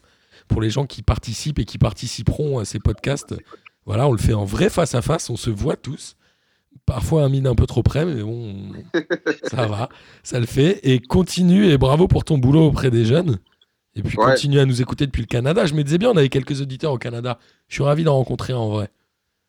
pour 0.48 0.62
les 0.62 0.70
gens 0.70 0.86
qui 0.86 1.02
participent 1.04 1.60
et 1.60 1.66
qui 1.66 1.78
participeront 1.78 2.60
à 2.60 2.66
ces 2.66 2.80
podcasts. 2.80 3.36
Voilà, 3.86 4.08
on 4.08 4.14
le 4.14 4.18
fait 4.18 4.34
en 4.34 4.46
vrai 4.46 4.70
face 4.70 4.96
à 4.96 5.02
face. 5.02 5.30
On 5.30 5.36
se 5.36 5.50
voit 5.50 5.76
tous. 5.76 6.16
Parfois 6.86 7.24
un 7.24 7.30
mine 7.30 7.48
un 7.48 7.56
peu 7.56 7.66
trop 7.68 7.84
près, 7.84 8.06
mais 8.06 8.22
bon, 8.24 8.56
ça 9.44 9.68
va, 9.68 9.90
ça 10.24 10.40
le 10.40 10.46
fait. 10.46 10.80
Et 10.84 11.00
continue 11.00 11.66
et 11.68 11.78
bravo 11.78 12.08
pour 12.08 12.24
ton 12.24 12.38
boulot 12.38 12.66
auprès 12.68 12.90
des 12.92 13.04
jeunes. 13.04 13.40
Et 13.96 14.02
puis 14.04 14.18
Ouais. 14.18 14.32
continue 14.32 14.60
à 14.60 14.66
nous 14.66 14.82
écouter 14.82 15.06
depuis 15.06 15.22
le 15.22 15.28
Canada. 15.28 15.66
Je 15.66 15.74
me 15.74 15.84
disais 15.84 15.98
bien, 15.98 16.10
on 16.12 16.16
avait 16.18 16.30
quelques 16.30 16.62
auditeurs 16.62 16.94
au 16.94 16.98
Canada. 16.98 17.38
Je 17.68 17.76
suis 17.76 17.84
ravi 17.84 18.06
d'en 18.06 18.16
rencontrer 18.16 18.54
un 18.54 18.58
en 18.58 18.70
vrai. 18.70 18.90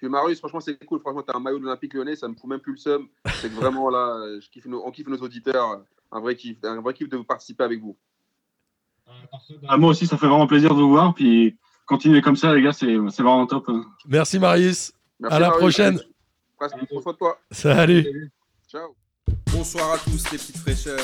Puis 0.03 0.09
Marius, 0.11 0.41
franchement, 0.41 0.59
c'est 0.59 0.85
cool. 0.85 0.99
Franchement, 0.99 1.23
t'as 1.23 1.37
un 1.37 1.39
maillot 1.39 1.61
de 1.61 1.63
l'Olympique 1.65 1.95
lyonnais, 1.95 2.17
ça 2.17 2.27
me 2.27 2.35
fout 2.35 2.51
même 2.51 2.59
plus 2.59 2.73
le 2.73 2.79
seum. 2.79 3.07
C'est 3.41 3.49
que 3.49 3.55
vraiment 3.55 3.89
là, 3.89 4.19
je 4.41 4.49
kiffe 4.51 4.67
nos- 4.67 4.83
on 4.85 4.91
kiffe 4.91 5.07
nos 5.07 5.19
auditeurs. 5.19 5.81
Un 6.11 6.19
vrai 6.21 6.35
kiff, 6.35 6.57
un 6.65 6.81
vrai 6.81 6.93
kiff 6.93 7.09
de 7.09 7.19
participer 7.19 7.63
avec 7.63 7.81
vous. 7.81 7.97
Ah, 9.69 9.77
moi 9.77 9.91
aussi, 9.91 10.09
ça 10.09 10.19
fait 10.19 10.27
vraiment 10.27 10.49
plaisir 10.49 10.75
de 10.75 10.81
vous 10.83 10.89
voir. 10.89 11.15
Puis 11.15 11.57
continuez 11.87 12.21
comme 12.21 12.35
ça, 12.35 12.53
les 12.53 12.63
gars, 12.63 12.73
c'est 12.73 12.97
vraiment 12.97 13.47
top. 13.47 13.71
Merci 14.09 14.41
Marius. 14.41 14.93
Merci, 15.21 15.37
à 15.37 15.39
la 15.39 15.47
Marius. 15.51 15.61
prochaine. 15.63 15.95
De 15.95 17.13
toi. 17.13 17.39
Salut. 17.53 18.33
Ciao. 18.69 18.97
Bonsoir 19.53 19.93
à 19.93 19.99
tous 19.99 20.33
les 20.33 20.39
petites 20.39 20.57
fraîcheurs. 20.57 20.99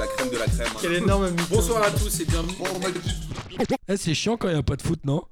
La 0.00 0.08
crème 0.08 0.28
de 0.28 0.38
la 0.38 0.46
crème. 0.46 0.66
hein. 0.74 0.78
Quel 0.80 0.94
énorme. 0.94 1.28
Bonsoir 1.48 1.84
à 1.84 1.90
tous 1.92 2.18
et 2.18 2.24
bienvenue. 2.24 2.56
Eh, 3.86 3.96
c'est 3.96 4.12
chiant 4.14 4.36
quand 4.36 4.48
il 4.48 4.54
n'y 4.54 4.58
a 4.58 4.62
pas 4.64 4.74
de 4.74 4.82
foot, 4.82 4.98
non? 5.04 5.22